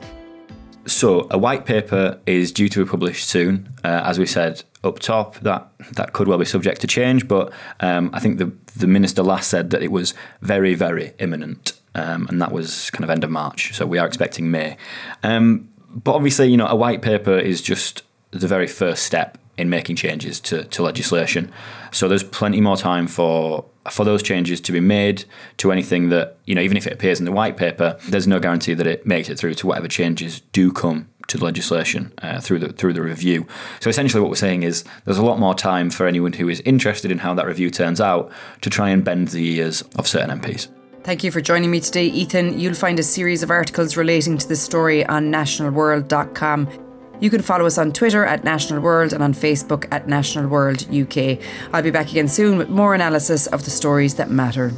So 0.89 1.27
a 1.31 1.39
white 1.39 1.65
paper 1.65 2.19
is 2.27 2.53
due 2.53 2.69
to 2.71 2.85
be 2.85 2.91
published 2.91 3.29
soon. 3.29 3.69
Uh, 3.85 4.03
as 4.05 4.19
we 4.19 4.27
said 4.27 4.63
up 4.85 4.99
top, 4.99 5.37
that 5.41 5.69
that 5.93 6.13
could 6.13 6.29
well 6.29 6.39
be 6.39 6.45
subject 6.45 6.81
to 6.81 6.87
change, 6.87 7.29
but 7.29 7.53
um, 7.81 8.11
I 8.13 8.21
think 8.21 8.39
the 8.39 8.53
the 8.77 8.87
minister 8.87 9.23
last 9.23 9.49
said 9.49 9.71
that 9.71 9.83
it 9.83 9.93
was 9.93 10.15
very 10.41 10.75
very 10.75 11.13
imminent, 11.19 11.73
um, 11.95 12.27
and 12.29 12.41
that 12.41 12.53
was 12.53 12.91
kind 12.91 13.05
of 13.05 13.11
end 13.11 13.25
of 13.25 13.31
March. 13.31 13.75
So 13.75 13.87
we 13.87 13.99
are 13.99 14.07
expecting 14.07 14.51
May. 14.51 14.77
Um, 15.23 15.69
but 15.91 16.15
obviously, 16.15 16.49
you 16.49 16.57
know, 16.57 16.67
a 16.67 16.77
white 16.77 17.03
paper 17.03 17.39
is 17.39 17.63
just 17.63 18.03
the 18.31 18.47
very 18.47 18.67
first 18.67 19.05
step 19.05 19.39
in 19.57 19.69
making 19.69 19.97
changes 19.97 20.39
to, 20.39 20.65
to 20.65 20.83
legislation. 20.83 21.51
So 21.91 22.09
there's 22.09 22.23
plenty 22.23 22.61
more 22.61 22.77
time 22.77 23.09
for 23.09 23.65
for 23.91 24.05
those 24.05 24.23
changes 24.23 24.61
to 24.61 24.73
be 24.73 24.81
made 24.81 25.25
to 25.57 25.73
anything 25.73 26.09
that 26.09 26.37
you 26.45 26.55
know 26.55 26.61
even 26.61 26.77
if 26.77 26.87
it 26.87 26.93
appears 26.93 27.19
in 27.19 27.25
the 27.25 27.33
white 27.33 27.57
paper 27.57 27.97
there's 28.09 28.27
no 28.27 28.39
guarantee 28.39 28.75
that 28.75 28.87
it 28.87 29.07
makes 29.07 29.29
it 29.29 29.39
through 29.39 29.55
to 29.55 29.67
whatever 29.67 29.89
changes 29.89 30.41
do 30.53 30.73
come 30.73 31.09
to 31.27 31.37
the 31.37 31.45
legislation 31.45 32.13
uh, 32.23 32.41
through 32.41 32.59
the 32.59 32.73
through 32.73 32.93
the 32.93 33.03
review 33.03 33.47
so 33.81 33.91
essentially 33.91 34.21
what 34.21 34.31
we're 34.31 34.37
saying 34.37 34.63
is 34.63 34.85
there's 35.05 35.19
a 35.19 35.25
lot 35.25 35.39
more 35.39 35.55
time 35.55 35.91
for 35.91 36.07
anyone 36.07 36.33
who 36.33 36.49
is 36.49 36.61
interested 36.61 37.11
in 37.11 37.19
how 37.19 37.35
that 37.35 37.47
review 37.47 37.71
turns 37.71 38.01
out 38.01 38.31
to 38.61 38.71
try 38.71 38.89
and 38.89 39.05
bend 39.05 39.29
the 39.29 39.57
ears 39.57 39.83
of 39.97 40.07
certain 40.07 40.41
MPs 40.41 40.69
Thank 41.05 41.25
you 41.25 41.31
for 41.31 41.41
joining 41.41 41.71
me 41.71 41.81
today, 41.81 42.05
Ethan. 42.05 42.59
You'll 42.61 42.75
find 42.75 42.99
a 42.99 43.03
series 43.03 43.43
of 43.43 43.51
articles 43.51 43.97
relating 43.97 44.37
to 44.37 44.47
this 44.47 44.61
story 44.61 45.07
on 45.07 45.33
nationalworld.com. 45.33 46.88
You 47.21 47.31
can 47.31 47.43
follow 47.43 47.67
us 47.67 47.79
on 47.79 47.93
Twitter 47.93 48.25
at 48.25 48.45
National 48.45 48.81
World 48.81 49.13
and 49.13 49.23
on 49.23 49.35
Facebook 49.35 49.87
at 49.91 50.07
National 50.07 50.49
World 50.49 50.87
UK. 50.95 51.39
I'll 51.73 51.83
be 51.83 51.91
back 51.91 52.11
again 52.11 52.29
soon 52.29 52.59
with 52.59 52.69
more 52.69 52.95
analysis 52.95 53.47
of 53.49 53.65
the 53.65 53.71
stories 53.71 54.15
that 54.15 54.31
matter. 54.31 54.73